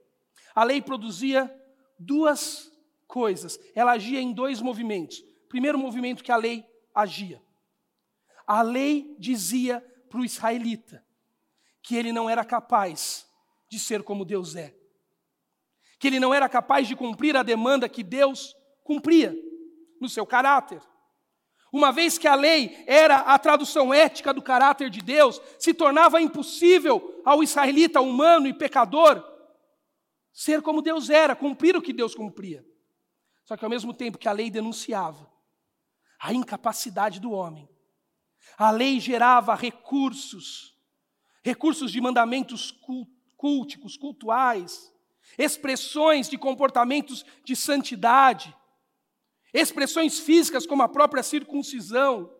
[0.60, 1.50] a lei produzia
[1.98, 2.70] duas
[3.08, 3.58] coisas.
[3.74, 5.24] Ela agia em dois movimentos.
[5.48, 7.42] Primeiro movimento que a lei agia.
[8.46, 9.80] A lei dizia
[10.10, 11.02] para o israelita
[11.82, 13.26] que ele não era capaz
[13.70, 14.76] de ser como Deus é.
[15.98, 18.54] que ele não era capaz de cumprir a demanda que Deus
[18.84, 19.34] cumpria
[20.02, 20.82] no seu caráter.
[21.72, 26.22] Uma vez que a lei era a tradução ética do caráter de Deus, se tornava
[26.22, 29.39] impossível ao israelita humano e pecador
[30.40, 32.66] ser como Deus era, cumprir o que Deus cumpria.
[33.44, 35.30] Só que ao mesmo tempo que a lei denunciava
[36.18, 37.68] a incapacidade do homem,
[38.58, 40.78] a lei gerava recursos,
[41.44, 42.72] recursos de mandamentos
[43.36, 44.90] culticos, cultuais,
[45.38, 48.56] expressões de comportamentos de santidade,
[49.54, 52.34] expressões físicas como a própria circuncisão,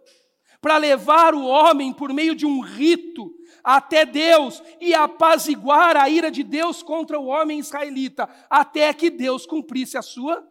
[0.62, 3.34] para levar o homem por meio de um rito
[3.64, 9.46] até Deus e apaziguar a ira de Deus contra o homem israelita, até que Deus
[9.46, 10.48] cumprisse a sua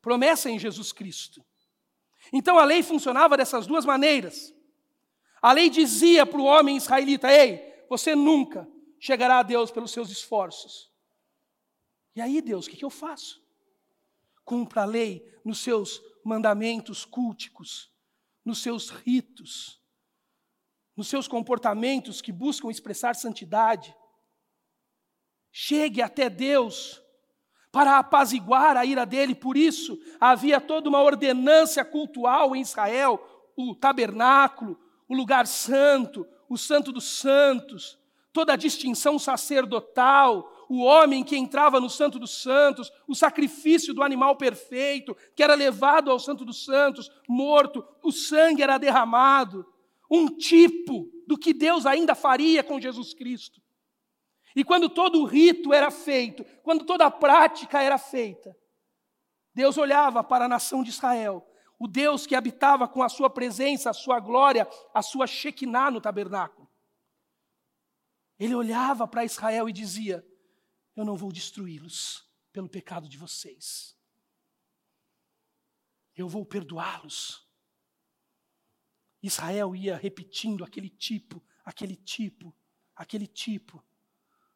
[0.00, 1.44] promessa em Jesus Cristo.
[2.32, 4.54] Então a lei funcionava dessas duas maneiras.
[5.40, 8.68] A lei dizia para o homem israelita: Ei, você nunca
[8.98, 10.90] chegará a Deus pelos seus esforços.
[12.14, 13.40] E aí, Deus, o que, eu faço?
[14.44, 17.92] Cumpra a lei nos seus mandamentos culticos,
[18.48, 19.78] nos seus ritos,
[20.96, 23.94] nos seus comportamentos que buscam expressar santidade.
[25.52, 26.98] Chegue até Deus
[27.70, 33.20] para apaziguar a ira dele, por isso havia toda uma ordenância cultual em Israel,
[33.54, 37.98] o tabernáculo, o lugar santo, o santo dos santos,
[38.32, 44.02] toda a distinção sacerdotal, o homem que entrava no Santo dos Santos, o sacrifício do
[44.02, 49.66] animal perfeito, que era levado ao Santo dos Santos, morto, o sangue era derramado,
[50.10, 53.60] um tipo do que Deus ainda faria com Jesus Cristo.
[54.54, 58.54] E quando todo o rito era feito, quando toda a prática era feita,
[59.54, 61.46] Deus olhava para a nação de Israel,
[61.78, 66.00] o Deus que habitava com a sua presença, a sua glória, a sua Shekinah no
[66.00, 66.68] tabernáculo.
[68.38, 70.24] Ele olhava para Israel e dizia:
[70.98, 73.96] Eu não vou destruí-los pelo pecado de vocês.
[76.16, 77.48] Eu vou perdoá-los.
[79.22, 82.52] Israel ia repetindo aquele tipo, aquele tipo,
[82.96, 83.80] aquele tipo,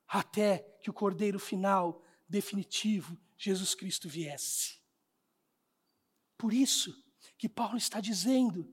[0.09, 4.80] até que o cordeiro final, definitivo, Jesus Cristo viesse.
[6.36, 6.93] Por isso
[7.38, 8.68] que Paulo está dizendo: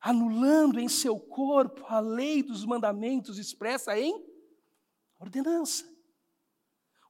[0.00, 4.12] anulando em seu corpo a lei dos mandamentos expressa em
[5.16, 5.99] ordenança.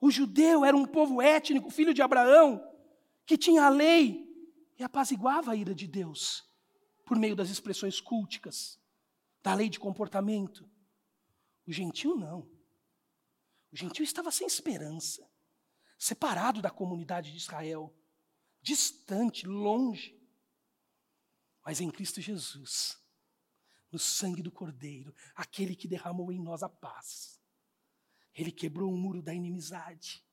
[0.01, 2.67] O judeu era um povo étnico, filho de Abraão,
[3.27, 4.27] que tinha a lei
[4.79, 6.49] e apaziguava a ira de Deus
[7.05, 8.81] por meio das expressões culticas,
[9.43, 10.69] da lei de comportamento.
[11.67, 12.49] O gentio não.
[13.73, 15.29] O gentio estava sem esperança,
[15.99, 17.95] separado da comunidade de Israel,
[18.63, 20.19] distante, longe.
[21.65, 22.99] Mas em Cristo Jesus,
[23.91, 27.40] no sangue do Cordeiro, aquele que derramou em nós a paz,
[28.41, 30.25] ele quebrou o muro da inimizade.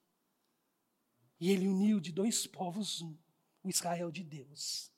[1.40, 3.18] E ele uniu de dois povos um,
[3.64, 4.92] o Israel de Deus.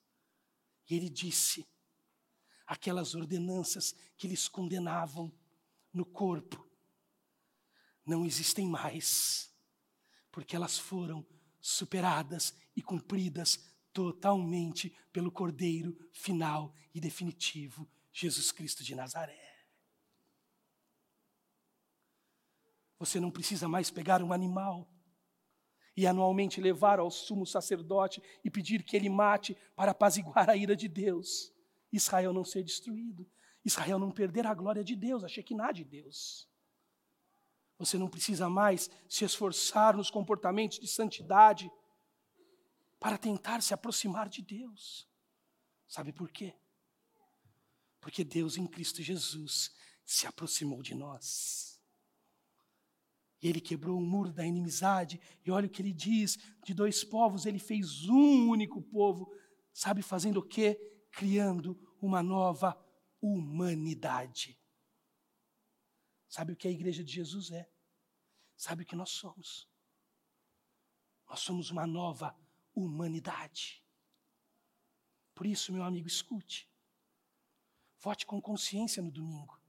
[0.87, 1.67] E ele disse:
[2.67, 5.33] aquelas ordenanças que lhes condenavam
[5.91, 6.67] no corpo
[8.05, 9.51] não existem mais,
[10.31, 11.25] porque elas foram
[11.59, 13.59] superadas e cumpridas
[13.91, 19.48] totalmente pelo Cordeiro final e definitivo, Jesus Cristo de Nazaré.
[22.99, 24.87] Você não precisa mais pegar um animal
[25.95, 30.75] e anualmente levar ao sumo sacerdote e pedir que ele mate para apaziguar a ira
[30.75, 31.51] de Deus.
[31.91, 33.29] Israel não ser destruído,
[33.65, 36.47] Israel não perder a glória de Deus, a Shekinah de Deus.
[37.77, 41.71] Você não precisa mais se esforçar nos comportamentos de santidade
[42.99, 45.07] para tentar se aproximar de Deus.
[45.87, 46.53] Sabe por quê?
[48.01, 49.73] Porque Deus em Cristo Jesus
[50.05, 51.68] se aproximou de nós.
[53.41, 57.03] E ele quebrou o muro da inimizade, e olha o que ele diz: de dois
[57.03, 59.31] povos ele fez um único povo.
[59.73, 60.77] Sabe fazendo o quê?
[61.11, 62.77] Criando uma nova
[63.21, 64.59] humanidade.
[66.27, 67.69] Sabe o que a igreja de Jesus é?
[68.55, 69.67] Sabe o que nós somos?
[71.29, 72.35] Nós somos uma nova
[72.75, 73.83] humanidade.
[75.33, 76.69] Por isso, meu amigo, escute.
[77.99, 79.59] Vote com consciência no domingo.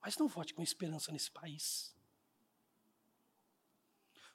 [0.00, 1.94] Mas não vote com esperança nesse país.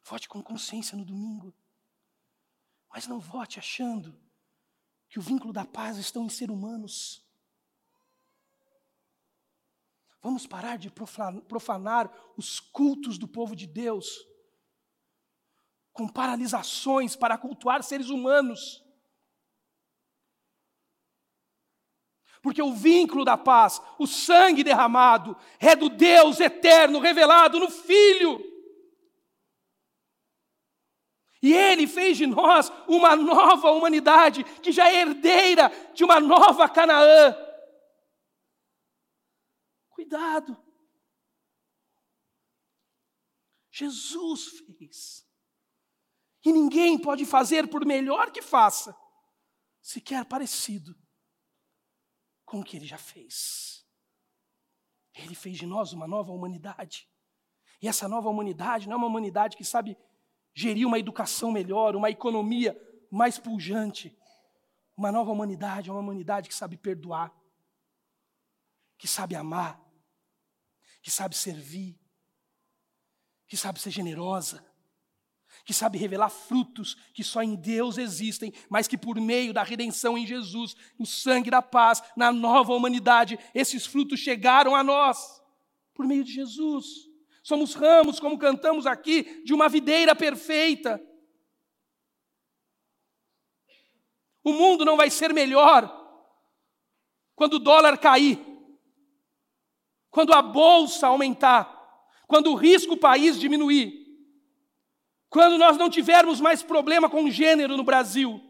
[0.06, 1.52] Vote com consciência no domingo.
[2.94, 4.16] Mas não vote achando
[5.10, 7.26] que o vínculo da paz estão em ser humanos.
[10.22, 14.26] Vamos parar de profanar os cultos do povo de Deus
[15.92, 18.84] com paralisações para cultuar seres humanos.
[22.44, 28.55] Porque o vínculo da paz, o sangue derramado, é do Deus eterno revelado no Filho.
[31.46, 36.68] E Ele fez de nós uma nova humanidade, que já é herdeira de uma nova
[36.68, 37.36] Canaã.
[39.90, 40.58] Cuidado.
[43.70, 45.24] Jesus fez.
[46.44, 48.98] E ninguém pode fazer, por melhor que faça,
[49.80, 50.96] sequer parecido
[52.44, 53.86] com o que ele já fez.
[55.14, 57.08] Ele fez de nós uma nova humanidade.
[57.80, 59.96] E essa nova humanidade não é uma humanidade que sabe
[60.56, 62.76] gerir uma educação melhor, uma economia
[63.12, 64.18] mais pujante.
[64.98, 67.32] Uma nova humanidade uma humanidade que sabe perdoar,
[68.98, 69.80] que sabe amar,
[71.02, 72.00] que sabe servir,
[73.46, 74.66] que sabe ser generosa,
[75.66, 80.18] que sabe revelar frutos que só em Deus existem, mas que por meio da redenção
[80.18, 85.42] em Jesus, no sangue da paz, na nova humanidade, esses frutos chegaram a nós,
[85.94, 87.15] por meio de Jesus.
[87.46, 91.00] Somos ramos, como cantamos aqui, de uma videira perfeita.
[94.44, 95.84] O mundo não vai ser melhor
[97.36, 98.40] quando o dólar cair,
[100.10, 101.72] quando a bolsa aumentar,
[102.28, 103.94] quando o risco país diminuir,
[105.30, 108.42] quando nós não tivermos mais problema com gênero no Brasil,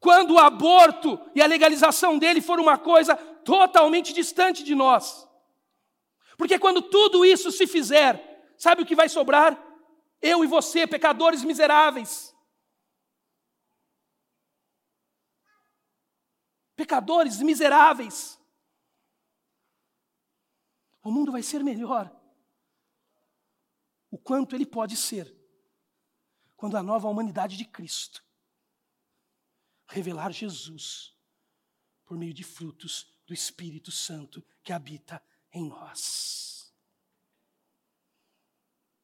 [0.00, 5.30] quando o aborto e a legalização dele for uma coisa totalmente distante de nós.
[6.36, 9.60] Porque quando tudo isso se fizer, sabe o que vai sobrar?
[10.20, 12.34] Eu e você, pecadores miseráveis.
[16.76, 18.40] Pecadores miseráveis
[21.02, 22.10] o mundo vai ser melhor.
[24.10, 25.34] O quanto ele pode ser
[26.56, 28.24] quando a nova humanidade de Cristo
[29.88, 31.16] revelar Jesus
[32.04, 35.22] por meio de frutos do Espírito Santo que habita
[35.52, 36.72] em nós.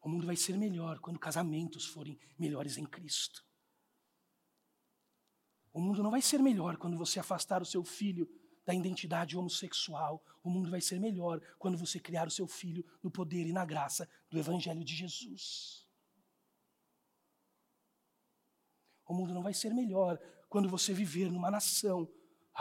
[0.00, 3.44] O mundo vai ser melhor quando casamentos forem melhores em Cristo.
[5.72, 8.28] O mundo não vai ser melhor quando você afastar o seu filho
[8.64, 10.22] da identidade homossexual.
[10.42, 13.64] O mundo vai ser melhor quando você criar o seu filho no poder e na
[13.64, 15.86] graça do Evangelho de Jesus.
[19.06, 20.18] O mundo não vai ser melhor
[20.48, 22.10] quando você viver numa nação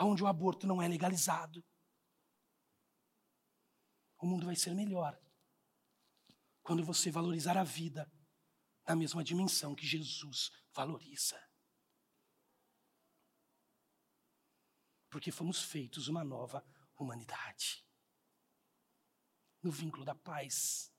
[0.00, 1.64] onde o aborto não é legalizado.
[4.18, 5.18] O mundo vai ser melhor
[6.62, 8.10] quando você valorizar a vida
[8.86, 11.38] na mesma dimensão que Jesus valoriza.
[15.10, 16.64] porque fomos feitos uma nova
[16.98, 17.84] humanidade.
[19.62, 20.92] No vínculo da paz,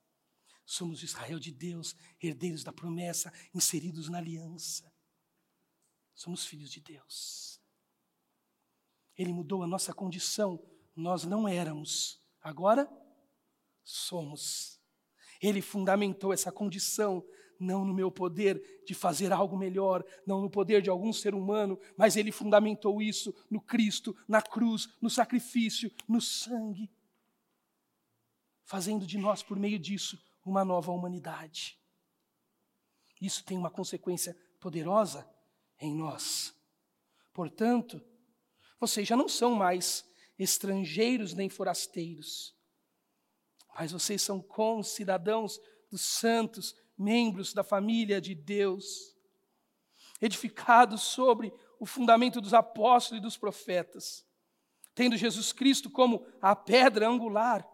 [0.65, 4.91] somos Israel de Deus, herdeiros da promessa, inseridos na aliança.
[6.13, 7.61] Somos filhos de Deus.
[9.15, 10.59] Ele mudou a nossa condição,
[10.95, 12.87] nós não éramos, agora
[13.83, 14.79] somos.
[15.41, 17.25] Ele fundamentou essa condição
[17.59, 21.77] não no meu poder de fazer algo melhor, não no poder de algum ser humano,
[21.97, 26.89] mas ele fundamentou isso no Cristo, na cruz, no sacrifício, no sangue,
[28.63, 31.77] fazendo de nós, por meio disso, uma nova humanidade.
[33.21, 35.29] Isso tem uma consequência poderosa
[35.79, 36.53] em nós.
[37.33, 38.01] Portanto,
[38.79, 40.05] vocês já não são mais
[40.37, 42.55] estrangeiros nem forasteiros,
[43.79, 45.57] mas vocês são concidadãos
[45.89, 49.15] dos santos membros da família de Deus,
[50.19, 54.27] edificados sobre o fundamento dos apóstolos e dos profetas,
[54.93, 57.65] tendo Jesus Cristo como a pedra angular,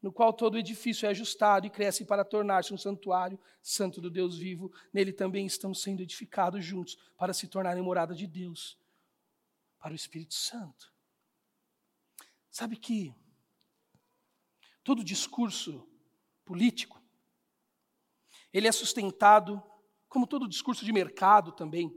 [0.00, 4.38] no qual todo edifício é ajustado e cresce para tornar-se um santuário santo do Deus
[4.38, 4.72] vivo.
[4.92, 8.78] Nele também estão sendo edificados juntos para se tornarem morada de Deus,
[9.80, 10.94] para o Espírito Santo.
[12.48, 13.12] Sabe que
[14.86, 15.84] todo discurso
[16.44, 17.02] político
[18.52, 19.62] ele é sustentado,
[20.08, 21.92] como todo discurso de mercado também.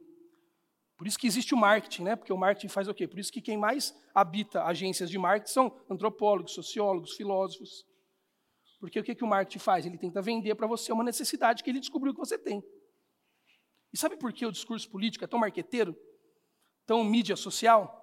[0.98, 2.16] Por isso que existe o marketing, né?
[2.16, 3.08] Porque o marketing faz o quê?
[3.08, 7.86] Por isso que quem mais habita agências de marketing são antropólogos, sociólogos, filósofos.
[8.80, 9.86] Porque o que, que o marketing faz?
[9.86, 12.62] Ele tenta vender para você uma necessidade que ele descobriu que você tem.
[13.94, 15.96] E sabe por que o discurso político é tão marqueteiro?
[16.86, 17.96] Tão mídia social?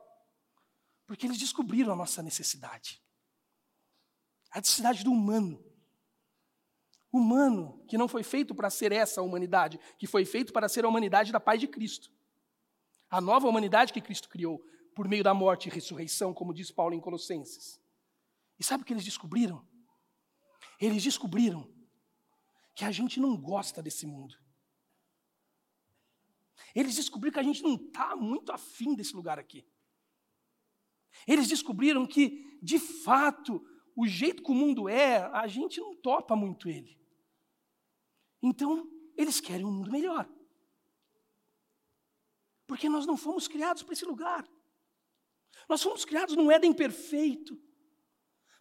[1.06, 3.02] Porque eles descobriram a nossa necessidade.
[4.56, 5.62] A necessidade do humano
[7.12, 10.88] humano, que não foi feito para ser essa humanidade, que foi feito para ser a
[10.88, 12.12] humanidade da paz de Cristo.
[13.10, 16.94] A nova humanidade que Cristo criou por meio da morte e ressurreição, como diz Paulo
[16.94, 17.80] em Colossenses.
[18.58, 19.66] E sabe o que eles descobriram?
[20.80, 21.70] Eles descobriram
[22.74, 24.34] que a gente não gosta desse mundo.
[26.74, 29.66] Eles descobriram que a gente não está muito afim desse lugar aqui.
[31.26, 33.64] Eles descobriram que, de fato,
[33.96, 37.00] o jeito que o mundo é, a gente não topa muito ele.
[38.42, 38.86] Então,
[39.16, 40.28] eles querem um mundo melhor.
[42.66, 44.46] Porque nós não fomos criados para esse lugar.
[45.66, 47.58] Nós fomos criados num Éden perfeito,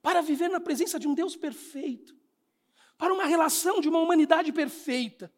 [0.01, 2.15] para viver na presença de um Deus perfeito,
[2.97, 5.33] para uma relação de uma humanidade perfeita.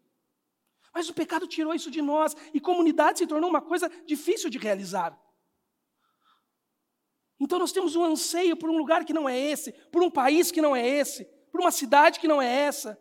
[0.94, 4.60] Mas o pecado tirou isso de nós e comunidade se tornou uma coisa difícil de
[4.60, 5.18] realizar.
[7.40, 10.52] Então nós temos um anseio por um lugar que não é esse, por um país
[10.52, 13.00] que não é esse, por uma cidade que não é essa,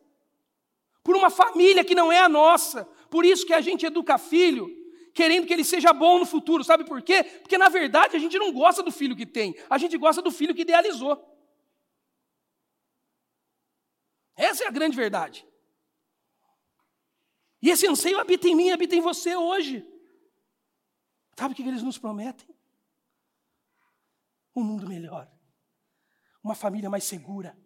[1.02, 2.84] por uma família que não é a nossa.
[3.10, 4.68] Por isso que a gente educa filho,
[5.14, 6.62] querendo que ele seja bom no futuro.
[6.62, 7.24] Sabe por quê?
[7.24, 10.30] Porque na verdade a gente não gosta do filho que tem, a gente gosta do
[10.30, 11.34] filho que idealizou.
[14.36, 15.46] Essa é a grande verdade.
[17.62, 19.84] E esse anseio habita em mim, habita em você hoje.
[21.38, 22.46] Sabe o que eles nos prometem?
[24.56, 25.30] Um mundo melhor,
[26.42, 27.56] uma família mais segura,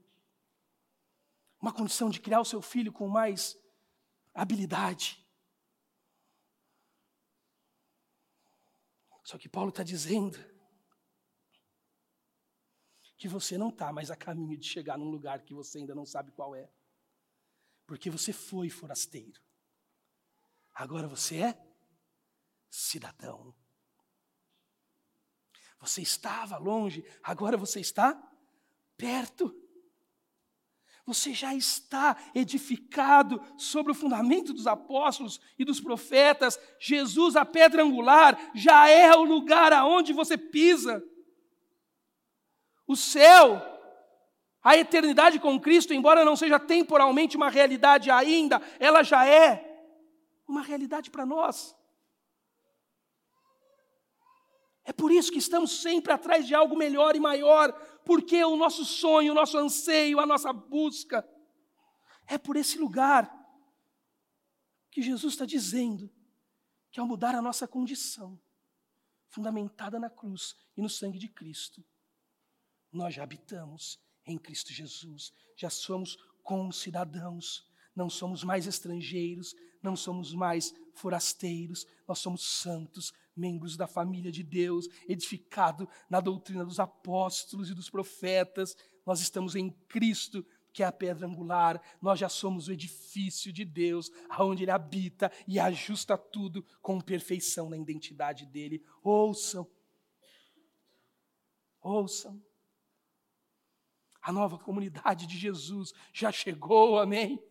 [1.60, 3.56] uma condição de criar o seu filho com mais
[4.34, 5.24] habilidade.
[9.22, 10.36] Só que Paulo está dizendo
[13.16, 16.04] que você não está mais a caminho de chegar num lugar que você ainda não
[16.04, 16.68] sabe qual é,
[17.86, 19.40] porque você foi forasteiro.
[20.74, 21.70] Agora você é
[22.70, 23.54] cidadão.
[25.80, 28.20] Você estava longe, agora você está
[28.96, 29.54] perto.
[31.06, 36.60] Você já está edificado sobre o fundamento dos apóstolos e dos profetas.
[36.78, 41.02] Jesus, a pedra angular, já é o lugar aonde você pisa.
[42.86, 43.60] O céu,
[44.62, 49.66] a eternidade com Cristo, embora não seja temporalmente uma realidade ainda, ela já é
[50.46, 51.74] uma realidade para nós.
[54.90, 57.72] É por isso que estamos sempre atrás de algo melhor e maior,
[58.04, 61.24] porque o nosso sonho, o nosso anseio, a nossa busca
[62.26, 63.32] é por esse lugar
[64.90, 66.12] que Jesus está dizendo
[66.90, 68.36] que ao mudar a nossa condição,
[69.28, 71.84] fundamentada na cruz e no sangue de Cristo,
[72.90, 77.64] nós já habitamos em Cristo Jesus, já somos concidadãos,
[77.94, 84.42] não somos mais estrangeiros, não somos mais forasteiros, nós somos santos, membros da família de
[84.42, 88.76] Deus, edificado na doutrina dos apóstolos e dos profetas.
[89.06, 91.80] Nós estamos em Cristo, que é a pedra angular.
[92.00, 97.70] Nós já somos o edifício de Deus, aonde ele habita e ajusta tudo com perfeição
[97.70, 98.84] na identidade dele.
[99.02, 99.66] Ouçam.
[101.80, 102.40] Ouçam.
[104.22, 107.42] A nova comunidade de Jesus já chegou, amém?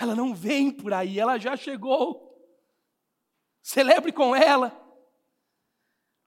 [0.00, 2.26] Ela não vem por aí, ela já chegou.
[3.62, 4.74] Celebre com ela,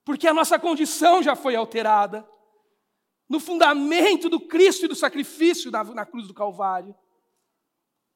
[0.05, 2.23] porque a nossa condição já foi alterada
[3.27, 6.95] no fundamento do Cristo e do sacrifício na, na cruz do Calvário.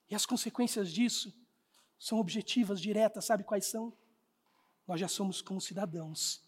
[0.08, 1.34] E as consequências disso
[1.98, 3.92] são objetivas, diretas, sabe quais são?
[4.86, 6.48] Nós já somos como cidadãos,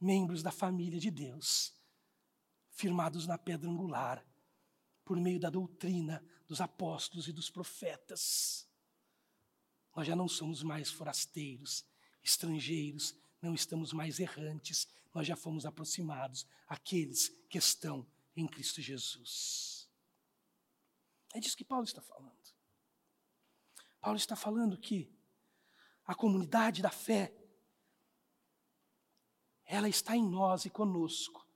[0.00, 1.72] membros da família de Deus,
[2.72, 4.26] firmados na pedra angular,
[5.04, 8.68] por meio da doutrina dos apóstolos e dos profetas.
[9.94, 11.84] Nós já não somos mais forasteiros,
[12.22, 19.88] estrangeiros, não estamos mais errantes, nós já fomos aproximados àqueles que estão em Cristo Jesus.
[21.32, 22.32] É disso que Paulo está falando.
[24.00, 25.12] Paulo está falando que
[26.04, 27.34] a comunidade da fé,
[29.64, 31.46] ela está em nós e conosco,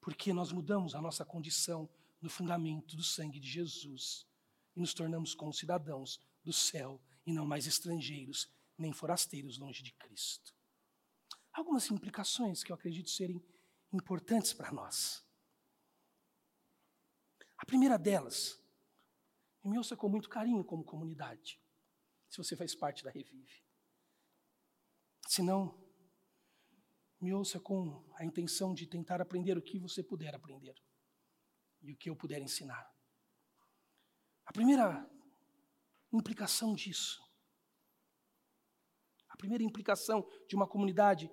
[0.00, 1.88] porque nós mudamos a nossa condição
[2.24, 4.26] no fundamento do sangue de Jesus
[4.74, 10.54] e nos tornamos concidadãos do céu e não mais estrangeiros nem forasteiros longe de Cristo.
[11.52, 13.44] Algumas implicações que eu acredito serem
[13.92, 15.22] importantes para nós.
[17.58, 18.58] A primeira delas,
[19.62, 21.60] e me ouça com muito carinho como comunidade,
[22.30, 23.62] se você faz parte da Revive.
[25.28, 25.78] Se não,
[27.20, 30.74] me ouça com a intenção de tentar aprender o que você puder aprender
[31.84, 32.90] e o que eu puder ensinar.
[34.44, 35.08] A primeira
[36.12, 37.22] implicação disso.
[39.28, 41.30] A primeira implicação de uma comunidade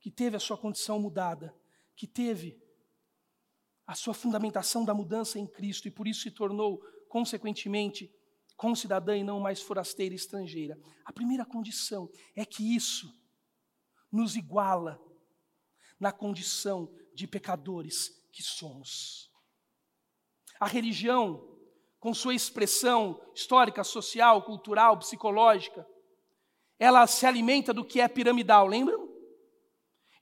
[0.00, 1.54] que teve a sua condição mudada,
[1.94, 2.60] que teve
[3.86, 6.78] a sua fundamentação da mudança em Cristo e por isso se tornou,
[7.08, 8.14] consequentemente,
[8.56, 10.80] concidadã e não mais forasteira e estrangeira.
[11.04, 13.12] A primeira condição é que isso
[14.10, 15.02] nos iguala
[15.98, 19.31] na condição de pecadores que somos.
[20.62, 21.42] A religião
[21.98, 25.84] com sua expressão histórica, social, cultural, psicológica,
[26.78, 29.08] ela se alimenta do que é piramidal, lembram?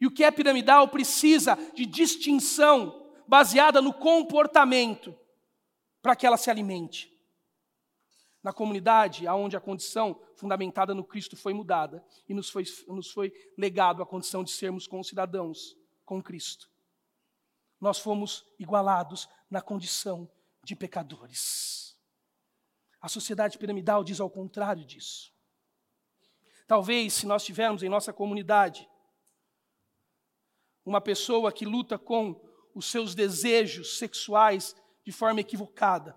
[0.01, 5.15] E o que é piramidal precisa de distinção baseada no comportamento
[6.01, 7.13] para que ela se alimente.
[8.43, 13.31] na comunidade onde a condição fundamentada no Cristo foi mudada e nos foi, nos foi
[13.59, 15.77] legado a condição de sermos concidadãos
[16.07, 16.70] com Cristo.
[17.81, 20.31] Nós fomos igualados na condição
[20.63, 21.97] de pecadores.
[23.01, 25.33] A sociedade piramidal diz ao contrário disso.
[26.67, 28.89] Talvez, se nós tivermos em nossa comunidade
[30.85, 32.41] uma pessoa que luta com
[32.75, 36.17] os seus desejos sexuais de forma equivocada,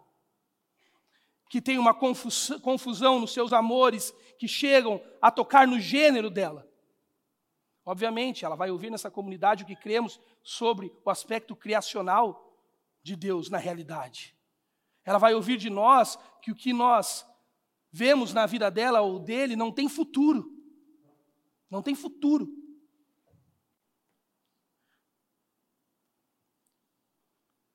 [1.49, 6.67] que tem uma confusão nos seus amores que chegam a tocar no gênero dela.
[7.85, 12.57] Obviamente, ela vai ouvir nessa comunidade o que cremos sobre o aspecto criacional
[13.01, 14.35] de Deus na realidade.
[15.03, 17.25] Ela vai ouvir de nós que o que nós
[17.91, 20.49] vemos na vida dela ou dele não tem futuro.
[21.69, 22.47] Não tem futuro.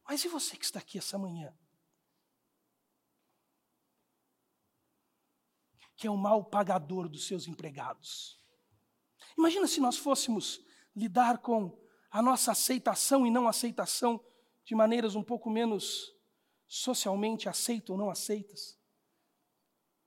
[0.05, 1.55] Mas e você que está aqui essa manhã?
[5.99, 8.39] que é o mal pagador dos seus empregados.
[9.39, 10.61] Imagina se nós fôssemos
[10.97, 11.79] lidar com
[12.11, 14.21] a nossa aceitação e não aceitação
[14.65, 16.13] de maneiras um pouco menos
[16.67, 18.77] socialmente aceitas ou não aceitas.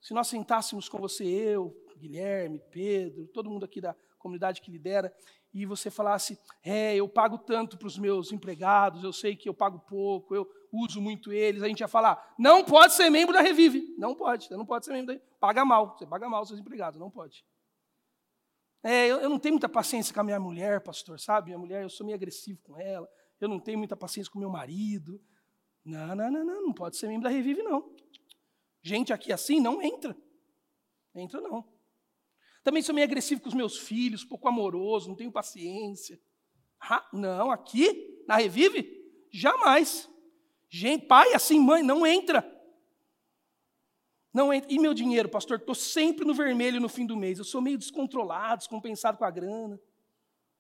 [0.02, 5.16] Se nós sentássemos com você, eu, Guilherme, Pedro, todo mundo aqui da comunidade que lidera,
[5.54, 9.54] e você falasse: É, eu pago tanto para os meus empregados, eu sei que eu
[9.54, 13.42] pago pouco, eu uso muito eles, a gente ia falar: Não pode ser membro da
[13.42, 13.96] Revive.
[13.98, 16.60] Não pode, você não pode ser membro da Paga mal, você paga mal os seus
[16.60, 17.46] empregados, não pode.
[18.84, 21.48] É, eu, eu não tenho muita paciência com a minha mulher, pastor, sabe?
[21.48, 23.08] Minha mulher, eu sou meio agressivo com ela,
[23.40, 25.22] eu não tenho muita paciência com meu marido.
[25.84, 27.96] Não, não, não, não, não pode ser membro da Revive, não.
[28.82, 30.16] Gente aqui assim não entra.
[31.16, 31.68] Entra não.
[32.64, 36.20] Também sou meio agressivo com os meus filhos, pouco amoroso, não tenho paciência.
[36.80, 38.88] Ah, não, aqui, na Revive,
[39.32, 40.10] jamais.
[40.70, 42.42] Gente, pai, assim, mãe, não entra.
[44.34, 44.72] Não entra.
[44.72, 45.58] E meu dinheiro, pastor?
[45.58, 47.38] Estou sempre no vermelho no fim do mês.
[47.38, 49.80] Eu sou meio descontrolado, descompensado com a grana.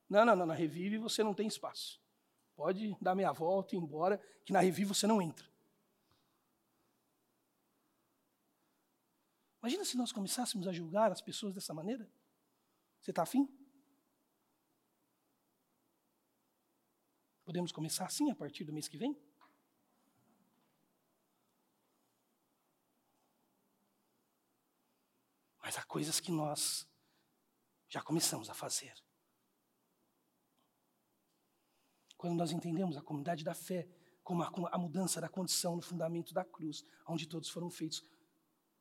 [0.09, 2.01] Não, não, não, na Revive você não tem espaço.
[2.55, 5.49] Pode dar meia volta e ir embora, que na Revive você não entra.
[9.61, 12.11] Imagina se nós começássemos a julgar as pessoas dessa maneira.
[12.99, 13.47] Você está afim?
[17.45, 19.17] Podemos começar assim a partir do mês que vem?
[25.71, 26.85] Mas há coisas que nós
[27.87, 28.93] já começamos a fazer.
[32.17, 33.87] Quando nós entendemos a comunidade da fé
[34.21, 38.03] como a, a mudança da condição no fundamento da cruz, onde todos foram feitos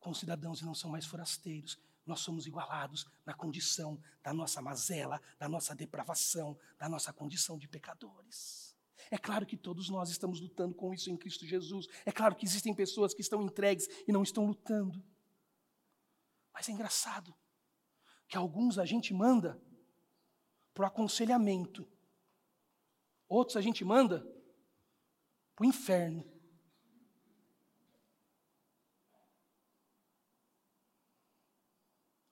[0.01, 1.79] com cidadãos e não são mais forasteiros.
[2.05, 7.69] Nós somos igualados na condição da nossa mazela, da nossa depravação, da nossa condição de
[7.69, 8.77] pecadores.
[9.13, 11.87] É claro que todos nós estamos lutando com isso em Cristo Jesus.
[12.05, 15.01] É claro que existem pessoas que estão entregues e não estão lutando.
[16.61, 17.35] Mas é engraçado
[18.29, 19.59] que alguns a gente manda
[20.75, 21.91] para o aconselhamento,
[23.27, 24.21] outros a gente manda
[25.57, 26.23] para o inferno.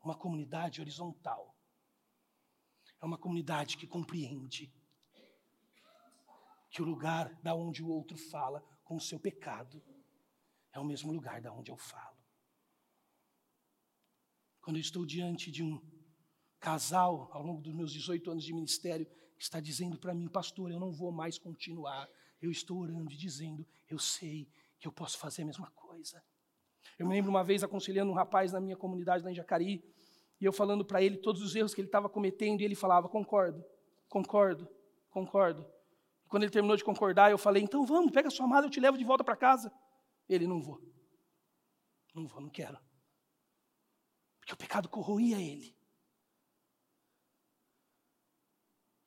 [0.04, 1.54] uma comunidade horizontal.
[3.00, 4.70] É uma comunidade que compreende
[6.70, 9.82] que o lugar da onde o outro fala com o seu pecado
[10.72, 12.17] é o mesmo lugar da onde eu falo.
[14.68, 15.80] Quando eu estou diante de um
[16.60, 20.70] casal ao longo dos meus 18 anos de ministério que está dizendo para mim, pastor,
[20.70, 22.06] eu não vou mais continuar.
[22.38, 24.46] Eu estou orando e dizendo, eu sei
[24.78, 26.22] que eu posso fazer a mesma coisa.
[26.98, 29.82] Eu me lembro uma vez aconselhando um rapaz na minha comunidade lá em
[30.38, 33.08] e eu falando para ele todos os erros que ele estava cometendo, e ele falava:
[33.08, 33.64] concordo,
[34.06, 34.68] concordo,
[35.08, 35.66] concordo.
[36.28, 38.98] Quando ele terminou de concordar, eu falei: então vamos, pega sua mala, eu te levo
[38.98, 39.72] de volta para casa.
[40.28, 40.78] Ele: não vou,
[42.14, 42.78] não vou, não quero.
[44.48, 45.76] Porque o pecado corroía ele.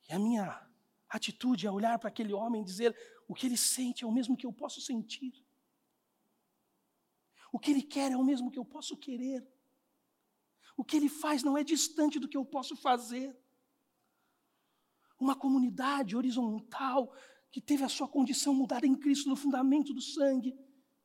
[0.08, 0.70] E a minha
[1.10, 2.96] atitude é olhar para aquele homem e dizer:
[3.28, 5.34] o que ele sente é o mesmo que eu posso sentir.
[7.52, 9.44] O que ele quer é o mesmo que eu posso querer.
[10.78, 13.36] O que ele faz não é distante do que eu posso fazer.
[15.20, 17.16] Uma comunidade horizontal
[17.50, 20.56] que teve a sua condição mudada em Cristo no fundamento do sangue,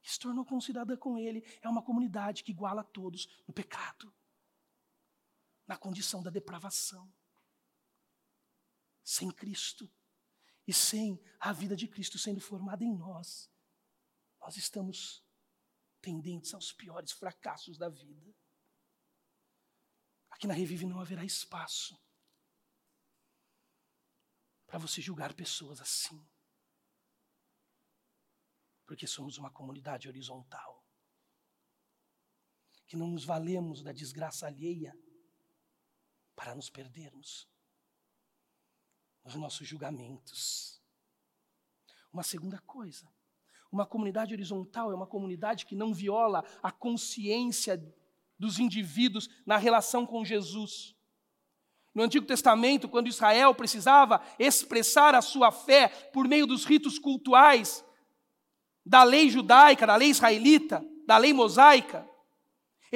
[0.03, 4.13] que se tornou considerada com ele, é uma comunidade que iguala a todos no pecado,
[5.67, 7.13] na condição da depravação.
[9.03, 9.91] Sem Cristo
[10.67, 13.51] e sem a vida de Cristo sendo formada em nós,
[14.41, 15.25] nós estamos
[16.01, 18.35] tendentes aos piores fracassos da vida.
[20.31, 21.99] Aqui na Revive não haverá espaço
[24.67, 26.25] para você julgar pessoas assim.
[28.85, 30.85] Porque somos uma comunidade horizontal.
[32.87, 34.97] que não nos valemos da desgraça alheia
[36.37, 37.49] para nos perdermos
[39.25, 40.81] nos nossos julgamentos.
[42.13, 43.11] Uma segunda coisa,
[43.73, 47.77] uma comunidade horizontal é uma comunidade que não viola a consciência
[48.39, 50.95] dos indivíduos na relação com Jesus.
[51.93, 57.85] No Antigo Testamento, quando Israel precisava expressar a sua fé por meio dos ritos cultuais,
[58.85, 62.09] da lei judaica, da lei israelita, da lei mosaica,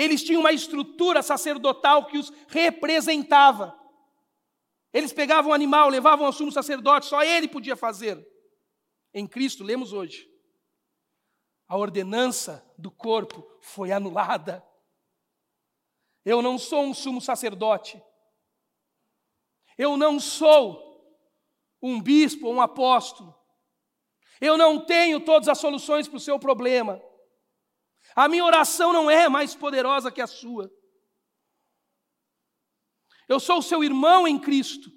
[0.01, 3.79] eles tinham uma estrutura sacerdotal que os representava.
[4.95, 8.27] Eles pegavam um animal, levavam ao sumo sacerdote, só ele podia fazer.
[9.13, 10.27] Em Cristo, lemos hoje,
[11.69, 14.65] a ordenança do corpo foi anulada.
[16.25, 18.03] Eu não sou um sumo sacerdote.
[19.77, 20.81] Eu não sou
[21.83, 23.39] um bispo ou um apóstolo.
[24.41, 27.03] Eu não tenho todas as soluções para o seu problema.
[28.15, 30.71] A minha oração não é mais poderosa que a sua.
[33.29, 34.91] Eu sou o seu irmão em Cristo,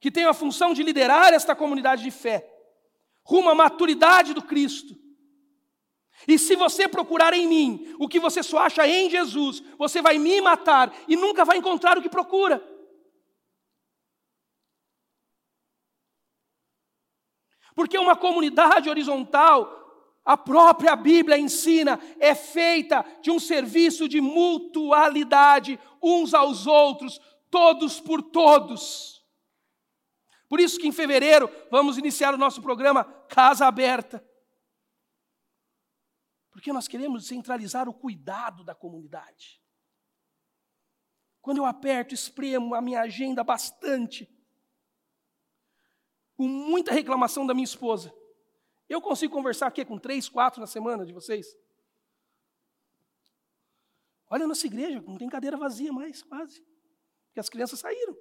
[0.00, 2.50] que tem a função de liderar esta comunidade de fé,
[3.22, 4.94] rumo à maturidade do Cristo.
[6.26, 10.18] E se você procurar em mim o que você só acha em Jesus, você vai
[10.18, 12.62] me matar e nunca vai encontrar o que procura.
[17.74, 19.83] Porque uma comunidade horizontal
[20.24, 27.20] a própria Bíblia ensina, é feita de um serviço de mutualidade uns aos outros,
[27.50, 29.22] todos por todos.
[30.48, 34.24] Por isso que em fevereiro vamos iniciar o nosso programa Casa Aberta.
[36.50, 39.60] Porque nós queremos centralizar o cuidado da comunidade.
[41.42, 44.26] Quando eu aperto, espremo a minha agenda bastante,
[46.34, 48.14] com muita reclamação da minha esposa,
[48.94, 51.56] eu consigo conversar aqui com três, quatro na semana de vocês?
[54.28, 56.64] Olha a nossa igreja, não tem cadeira vazia mais, quase.
[57.26, 58.16] Porque as crianças saíram.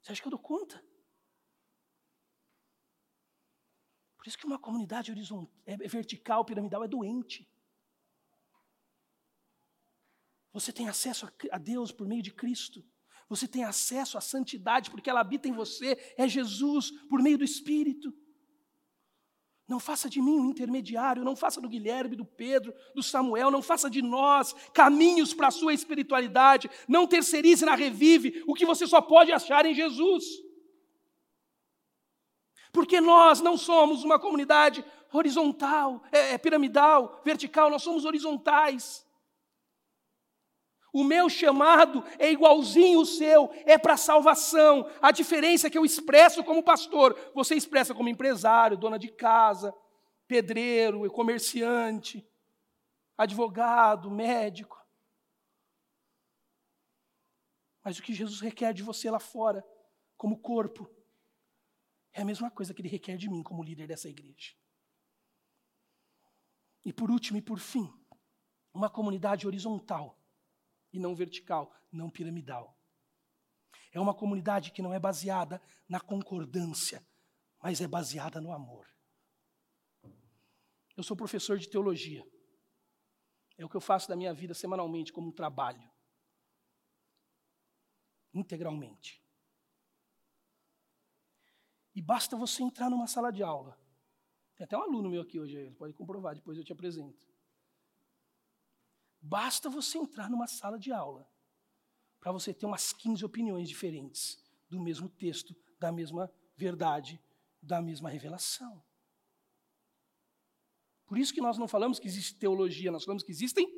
[0.00, 0.82] Você acha que eu dou conta?
[4.16, 7.48] Por isso que uma comunidade horizontal, é vertical, piramidal, é doente.
[10.52, 12.84] Você tem acesso a Deus por meio de Cristo.
[13.32, 17.44] Você tem acesso à santidade porque ela habita em você, é Jesus, por meio do
[17.44, 18.12] Espírito.
[19.66, 23.62] Não faça de mim um intermediário, não faça do Guilherme, do Pedro, do Samuel, não
[23.62, 28.86] faça de nós caminhos para a sua espiritualidade, não terceirize na Revive o que você
[28.86, 30.26] só pode achar em Jesus.
[32.70, 39.06] Porque nós não somos uma comunidade horizontal, é, é piramidal, vertical, nós somos horizontais.
[40.92, 44.86] O meu chamado é igualzinho o seu, é para salvação.
[45.00, 49.74] A diferença é que eu expresso como pastor, você expressa como empresário, dona de casa,
[50.28, 52.28] pedreiro, comerciante,
[53.16, 54.78] advogado, médico.
[57.82, 59.64] Mas o que Jesus requer de você lá fora,
[60.16, 60.88] como corpo,
[62.12, 64.52] é a mesma coisa que ele requer de mim como líder dessa igreja.
[66.84, 67.90] E por último e por fim,
[68.74, 70.21] uma comunidade horizontal
[70.92, 72.76] e não vertical, não piramidal.
[73.92, 77.06] É uma comunidade que não é baseada na concordância,
[77.62, 78.86] mas é baseada no amor.
[80.96, 82.26] Eu sou professor de teologia.
[83.56, 85.90] É o que eu faço da minha vida semanalmente como um trabalho.
[88.34, 89.22] Integralmente.
[91.94, 93.78] E basta você entrar numa sala de aula.
[94.56, 97.31] Tem até um aluno meu aqui hoje, ele pode comprovar, depois eu te apresento.
[99.22, 101.30] Basta você entrar numa sala de aula
[102.18, 107.22] para você ter umas 15 opiniões diferentes do mesmo texto, da mesma verdade,
[107.62, 108.82] da mesma revelação.
[111.06, 113.70] Por isso que nós não falamos que existe teologia, nós falamos que existem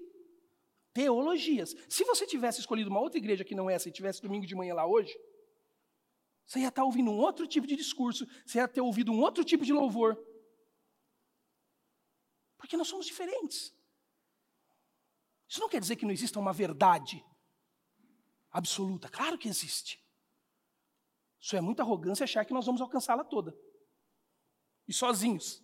[0.94, 1.74] teologias.
[1.88, 4.72] Se você tivesse escolhido uma outra igreja que não essa e tivesse domingo de manhã
[4.74, 5.12] lá hoje,
[6.46, 9.44] você ia estar ouvindo um outro tipo de discurso, você ia ter ouvido um outro
[9.44, 10.16] tipo de louvor.
[12.56, 13.73] Porque nós somos diferentes.
[15.48, 17.24] Isso não quer dizer que não exista uma verdade
[18.50, 19.08] absoluta.
[19.08, 20.02] Claro que existe.
[21.40, 23.54] Isso é muita arrogância achar que nós vamos alcançá-la toda.
[24.88, 25.62] E sozinhos.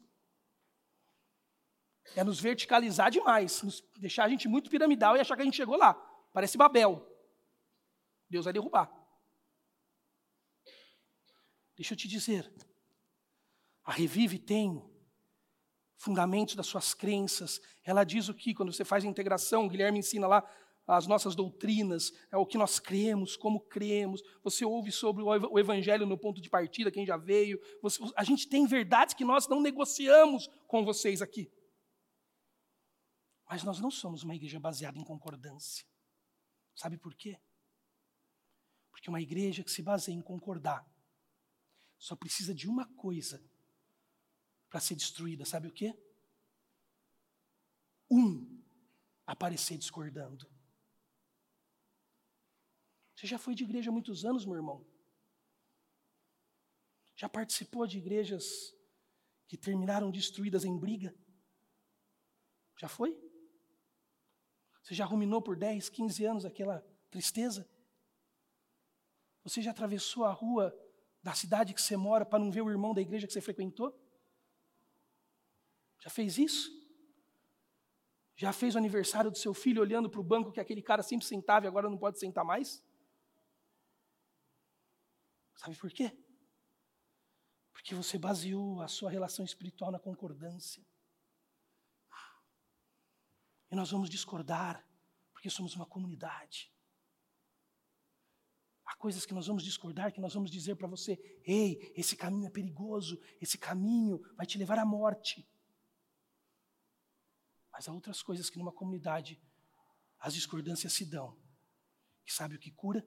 [2.17, 5.57] É nos verticalizar demais, nos deixar a gente muito piramidal e achar que a gente
[5.57, 5.95] chegou lá.
[6.33, 7.07] Parece Babel.
[8.29, 8.91] Deus vai derrubar.
[11.77, 12.53] Deixa eu te dizer.
[13.85, 14.90] A Revive tem
[16.01, 17.61] fundamentos das suas crenças.
[17.85, 20.43] Ela diz o que, quando você faz a integração, o Guilherme ensina lá
[20.87, 24.23] as nossas doutrinas, é o que nós cremos, como cremos.
[24.43, 27.61] Você ouve sobre o Evangelho no ponto de partida, quem já veio.
[27.83, 31.53] Você, a gente tem verdades que nós não negociamos com vocês aqui.
[33.49, 35.87] Mas nós não somos uma igreja baseada em concordância.
[36.75, 37.39] Sabe por quê?
[38.91, 40.85] Porque uma igreja que se baseia em concordar
[41.99, 43.41] só precisa de uma coisa
[44.71, 45.95] para ser destruída, sabe o quê?
[48.09, 48.63] Um
[49.27, 50.49] aparecer discordando.
[53.15, 54.87] Você já foi de igreja há muitos anos, meu irmão?
[57.17, 58.75] Já participou de igrejas
[59.47, 61.15] que terminaram destruídas em briga?
[62.79, 63.15] Já foi?
[64.83, 67.69] Você já ruminou por 10, 15 anos aquela tristeza?
[69.43, 70.75] Você já atravessou a rua
[71.23, 73.95] da cidade que você mora para não ver o irmão da igreja que você frequentou?
[76.01, 76.71] Já fez isso?
[78.37, 81.27] Já fez o aniversário do seu filho olhando para o banco que aquele cara sempre
[81.27, 82.83] sentava e agora não pode sentar mais?
[85.55, 86.17] Sabe por quê?
[87.71, 90.83] Porque você baseou a sua relação espiritual na concordância.
[93.71, 94.83] E nós vamos discordar,
[95.33, 96.73] porque somos uma comunidade.
[98.87, 101.13] Há coisas que nós vamos discordar, que nós vamos dizer para você:
[101.45, 105.47] ei, esse caminho é perigoso, esse caminho vai te levar à morte.
[107.81, 109.41] Mas há outras coisas que numa comunidade
[110.19, 111.35] as discordâncias se dão.
[112.27, 113.03] E sabe o que cura?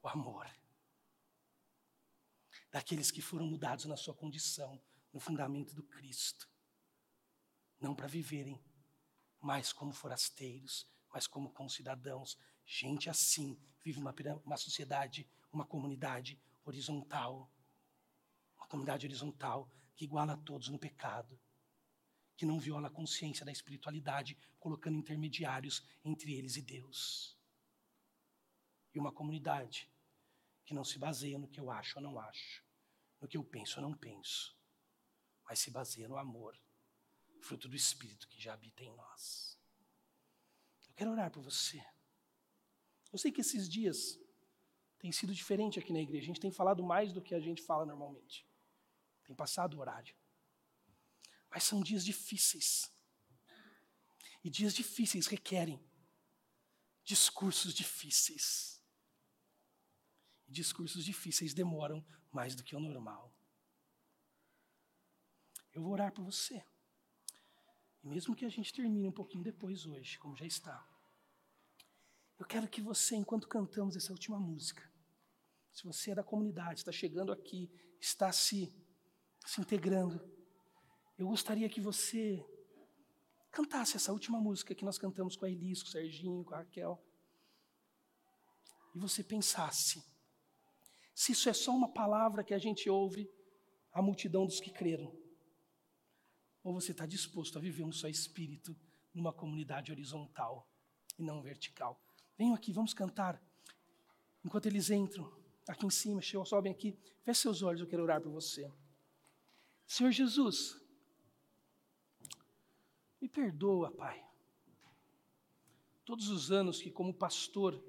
[0.00, 0.48] O amor.
[2.70, 4.80] Daqueles que foram mudados na sua condição,
[5.12, 6.48] no fundamento do Cristo.
[7.80, 8.64] Não para viverem
[9.40, 12.38] mais como forasteiros, mas como concidadãos.
[12.64, 14.14] Gente assim vive uma,
[14.44, 17.52] uma sociedade, uma comunidade horizontal.
[18.56, 21.36] Uma comunidade horizontal que iguala a todos no pecado
[22.40, 27.36] que não viola a consciência da espiritualidade, colocando intermediários entre eles e Deus.
[28.94, 29.92] E uma comunidade
[30.64, 32.64] que não se baseia no que eu acho ou não acho,
[33.20, 34.56] no que eu penso ou não penso,
[35.44, 36.58] mas se baseia no amor,
[37.42, 39.60] fruto do Espírito que já habita em nós.
[40.88, 41.84] Eu quero orar por você.
[43.12, 44.18] Eu sei que esses dias
[44.98, 46.24] tem sido diferente aqui na igreja.
[46.24, 48.46] A gente tem falado mais do que a gente fala normalmente.
[49.24, 50.16] Tem passado o horário.
[51.50, 52.90] Mas são dias difíceis.
[54.42, 55.82] E dias difíceis requerem
[57.04, 58.80] discursos difíceis.
[60.48, 63.34] E discursos difíceis demoram mais do que o normal.
[65.72, 66.64] Eu vou orar por você.
[68.02, 70.88] E mesmo que a gente termine um pouquinho depois hoje, como já está,
[72.38, 74.90] eu quero que você, enquanto cantamos essa última música,
[75.72, 77.70] se você é da comunidade, está chegando aqui,
[78.00, 78.74] está se,
[79.44, 80.18] se integrando,
[81.20, 82.42] eu gostaria que você
[83.50, 86.58] cantasse essa última música que nós cantamos com a Elis, com o Serginho, com a
[86.58, 86.98] Raquel.
[88.94, 90.02] E você pensasse,
[91.14, 93.30] se isso é só uma palavra que a gente ouve
[93.92, 95.14] a multidão dos que creram,
[96.62, 98.74] ou você está disposto a viver um só espírito
[99.12, 100.66] numa comunidade horizontal
[101.18, 102.00] e não vertical.
[102.38, 103.42] Venham aqui, vamos cantar.
[104.42, 105.30] Enquanto eles entram,
[105.68, 108.72] aqui em cima, sobem aqui, feche seus olhos, eu quero orar por você.
[109.86, 110.79] Senhor Jesus,
[113.20, 114.24] me perdoa, Pai.
[116.04, 117.82] Todos os anos que, como pastor,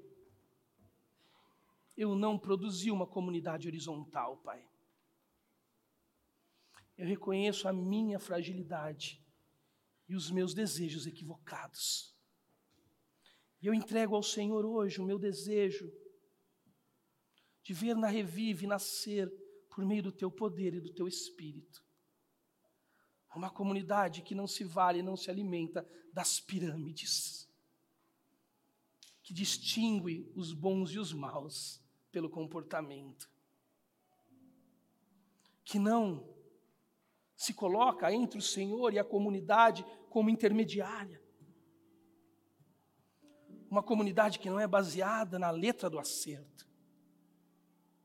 [1.96, 4.68] eu não produzi uma comunidade horizontal, Pai.
[6.96, 9.24] Eu reconheço a minha fragilidade
[10.08, 12.14] e os meus desejos equivocados.
[13.60, 15.92] E eu entrego ao Senhor hoje o meu desejo
[17.62, 19.32] de ver na Revive nascer
[19.70, 21.82] por meio do teu poder e do teu espírito
[23.34, 27.48] uma comunidade que não se vale, não se alimenta das pirâmides,
[29.22, 31.80] que distingue os bons e os maus
[32.10, 33.30] pelo comportamento,
[35.64, 36.28] que não
[37.34, 41.20] se coloca entre o Senhor e a comunidade como intermediária.
[43.70, 46.68] Uma comunidade que não é baseada na letra do acerto,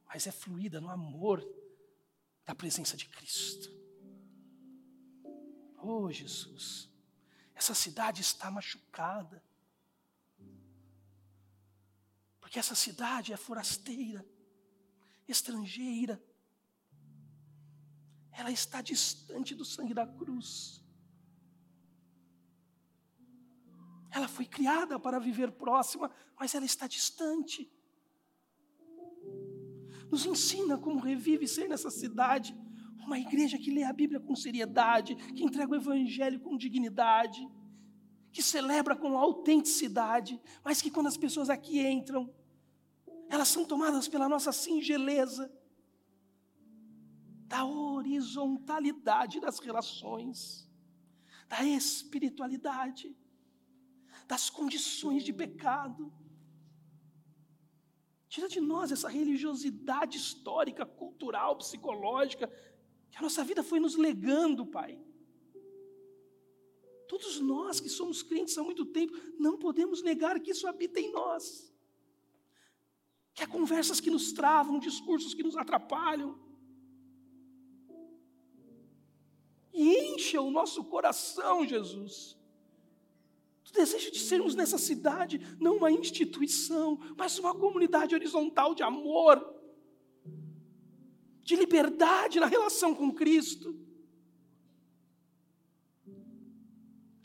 [0.07, 1.45] mas é fluída no amor
[2.45, 3.77] da presença de Cristo.
[5.89, 6.89] Oh, Jesus,
[7.55, 9.41] essa cidade está machucada.
[12.41, 14.27] Porque essa cidade é forasteira,
[15.25, 16.21] estrangeira.
[18.33, 20.83] Ela está distante do sangue da cruz.
[24.11, 27.71] Ela foi criada para viver próxima, mas ela está distante.
[30.11, 32.53] Nos ensina como revive ser nessa cidade
[33.07, 37.41] uma igreja que lê a Bíblia com seriedade, que entrega o Evangelho com dignidade,
[38.33, 42.29] que celebra com autenticidade, mas que quando as pessoas aqui entram,
[43.29, 45.51] elas são tomadas pela nossa singeleza,
[47.47, 50.69] da horizontalidade das relações,
[51.47, 53.15] da espiritualidade,
[54.27, 56.11] das condições de pecado.
[58.27, 62.51] Tira de nós essa religiosidade histórica, cultural, psicológica,
[63.17, 64.95] que a nossa vida foi nos legando, Pai.
[67.07, 71.11] Todos nós que somos crentes há muito tempo, não podemos negar que isso habita em
[71.11, 71.73] nós.
[73.33, 76.39] Que há conversas que nos travam, discursos que nos atrapalham.
[79.73, 82.37] E encha o nosso coração, Jesus.
[83.67, 89.56] O desejo de sermos nessa cidade, não uma instituição, mas uma comunidade horizontal de amor,
[91.47, 93.73] de liberdade na relação com Cristo.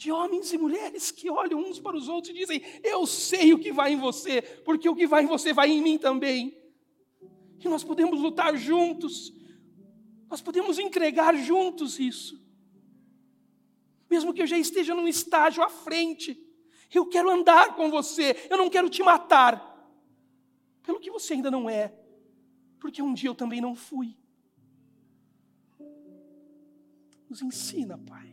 [0.03, 3.59] de homens e mulheres que olham uns para os outros e dizem: Eu sei o
[3.59, 6.61] que vai em você, porque o que vai em você vai em mim também.
[7.61, 9.33] E nós podemos lutar juntos,
[10.29, 12.37] nós podemos entregar juntos isso.
[14.11, 16.37] Mesmo que eu já esteja num estágio à frente,
[16.93, 19.55] eu quero andar com você, eu não quero te matar,
[20.83, 21.95] pelo que você ainda não é,
[22.83, 24.14] porque um dia eu também não fui.
[27.30, 28.33] Nos ensina, Pai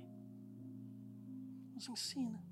[1.80, 2.49] nos ensina.